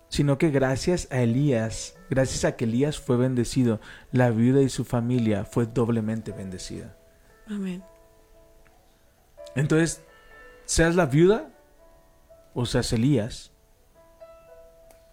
sino 0.09 0.37
que 0.37 0.49
gracias 0.49 1.07
a 1.11 1.21
Elías, 1.21 1.95
gracias 2.09 2.45
a 2.45 2.55
que 2.55 2.65
Elías 2.65 2.99
fue 2.99 3.17
bendecido, 3.17 3.79
la 4.11 4.29
viuda 4.29 4.61
y 4.61 4.69
su 4.69 4.85
familia 4.85 5.45
fue 5.45 5.65
doblemente 5.65 6.31
bendecida. 6.31 6.95
Amén. 7.47 7.83
Entonces, 9.55 10.01
seas 10.65 10.95
la 10.95 11.05
viuda 11.05 11.49
o 12.53 12.65
seas 12.65 12.91
Elías, 12.93 13.51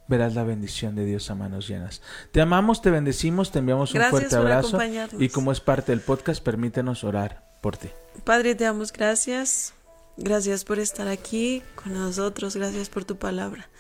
verás 0.09 0.35
la 0.35 0.45
bendición 0.45 0.95
de 0.95 1.05
Dios 1.05 1.31
a 1.31 1.35
manos 1.35 1.69
llenas. 1.69 2.03
Te 2.33 2.41
amamos, 2.41 2.83
te 2.83 2.91
bendecimos, 2.91 3.51
te 3.51 3.61
enviamos 3.61 3.95
un 3.95 4.03
fuerte 4.03 4.37
abrazo 4.37 4.79
y 5.19 5.29
como 5.29 5.53
es 5.53 5.61
parte 5.61 5.93
del 5.93 6.01
podcast, 6.01 6.43
permítenos 6.43 7.05
orar 7.05 7.51
por 7.61 7.77
ti. 7.77 7.89
Padre, 8.25 8.55
te 8.55 8.65
damos 8.65 8.93
gracias. 8.93 9.75
Gracias 10.19 10.65
por 10.65 10.79
estar 10.79 11.09
aquí 11.09 11.63
con 11.75 11.95
nosotros, 11.95 12.55
gracias 12.55 12.91
por 12.91 13.05
tu 13.05 13.17
palabra. 13.17 13.71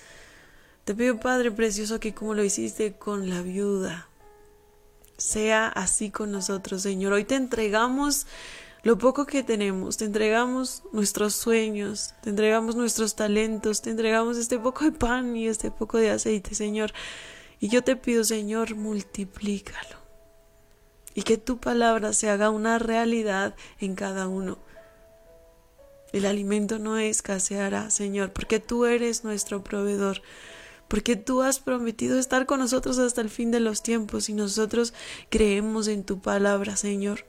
Te 0.84 0.96
pido, 0.96 1.20
Padre 1.20 1.52
Precioso, 1.52 2.00
que 2.00 2.12
como 2.12 2.34
lo 2.34 2.42
hiciste 2.42 2.94
con 2.94 3.30
la 3.30 3.40
viuda, 3.40 4.08
sea 5.16 5.68
así 5.68 6.10
con 6.10 6.32
nosotros, 6.32 6.82
Señor. 6.82 7.12
Hoy 7.12 7.24
te 7.24 7.36
entregamos 7.36 8.26
lo 8.82 8.98
poco 8.98 9.24
que 9.24 9.44
tenemos, 9.44 9.96
te 9.96 10.06
entregamos 10.06 10.82
nuestros 10.90 11.34
sueños, 11.34 12.14
te 12.22 12.30
entregamos 12.30 12.74
nuestros 12.74 13.14
talentos, 13.14 13.80
te 13.80 13.90
entregamos 13.90 14.36
este 14.36 14.58
poco 14.58 14.84
de 14.84 14.90
pan 14.90 15.36
y 15.36 15.46
este 15.46 15.70
poco 15.70 15.98
de 15.98 16.10
aceite, 16.10 16.56
Señor. 16.56 16.92
Y 17.60 17.68
yo 17.68 17.84
te 17.84 17.94
pido, 17.94 18.24
Señor, 18.24 18.74
multiplícalo. 18.74 20.02
Y 21.14 21.22
que 21.22 21.38
tu 21.38 21.58
palabra 21.58 22.12
se 22.12 22.28
haga 22.28 22.50
una 22.50 22.80
realidad 22.80 23.54
en 23.78 23.94
cada 23.94 24.26
uno. 24.26 24.58
El 26.12 26.26
alimento 26.26 26.80
no 26.80 26.98
escaseará, 26.98 27.88
Señor, 27.90 28.32
porque 28.32 28.58
tú 28.58 28.84
eres 28.84 29.22
nuestro 29.22 29.62
proveedor 29.62 30.22
porque 30.92 31.16
tú 31.16 31.40
has 31.40 31.58
prometido 31.58 32.18
estar 32.18 32.44
con 32.44 32.60
nosotros 32.60 32.98
hasta 32.98 33.22
el 33.22 33.30
fin 33.30 33.50
de 33.50 33.60
los 33.60 33.82
tiempos 33.82 34.28
y 34.28 34.34
nosotros 34.34 34.92
creemos 35.30 35.88
en 35.88 36.04
tu 36.04 36.20
palabra, 36.20 36.76
Señor. 36.76 37.20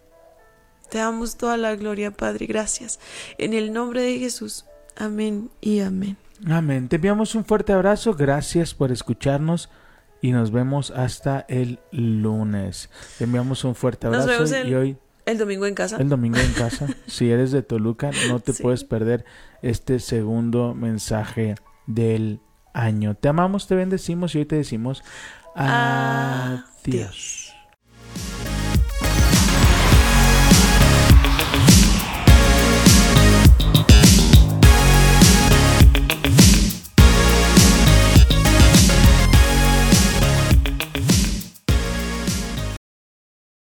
Te 0.89 0.97
damos 0.97 1.37
toda 1.37 1.55
la 1.55 1.73
gloria, 1.73 2.11
Padre, 2.11 2.45
gracias. 2.45 2.99
En 3.37 3.53
el 3.53 3.71
nombre 3.71 4.01
de 4.01 4.19
Jesús. 4.19 4.65
Amén 4.97 5.49
y 5.61 5.79
amén. 5.79 6.17
Amén. 6.45 6.89
Te 6.89 6.97
enviamos 6.97 7.35
un 7.35 7.45
fuerte 7.45 7.71
abrazo, 7.71 8.13
gracias 8.13 8.73
por 8.73 8.91
escucharnos 8.91 9.69
y 10.21 10.33
nos 10.33 10.51
vemos 10.51 10.91
hasta 10.91 11.45
el 11.47 11.79
lunes. 11.93 12.89
Te 13.17 13.23
enviamos 13.23 13.63
un 13.63 13.75
fuerte 13.75 14.07
abrazo 14.07 14.43
y 14.67 14.73
hoy 14.73 14.97
el 15.25 15.37
domingo 15.37 15.65
en 15.67 15.75
casa. 15.75 15.95
El 16.01 16.09
domingo 16.09 16.37
en 16.37 16.51
casa. 16.51 16.87
si 17.07 17.31
eres 17.31 17.53
de 17.53 17.61
Toluca, 17.61 18.11
no 18.27 18.41
te 18.41 18.51
puedes 18.51 18.83
perder 18.83 19.23
este 19.61 20.01
segundo 20.01 20.73
mensaje 20.73 21.55
del 21.87 22.41
año. 22.73 23.15
Te 23.15 23.29
amamos, 23.29 23.67
te 23.67 23.75
bendecimos 23.75 24.35
y 24.35 24.39
hoy 24.39 24.45
te 24.45 24.55
decimos 24.55 25.03
adiós. 25.55 27.42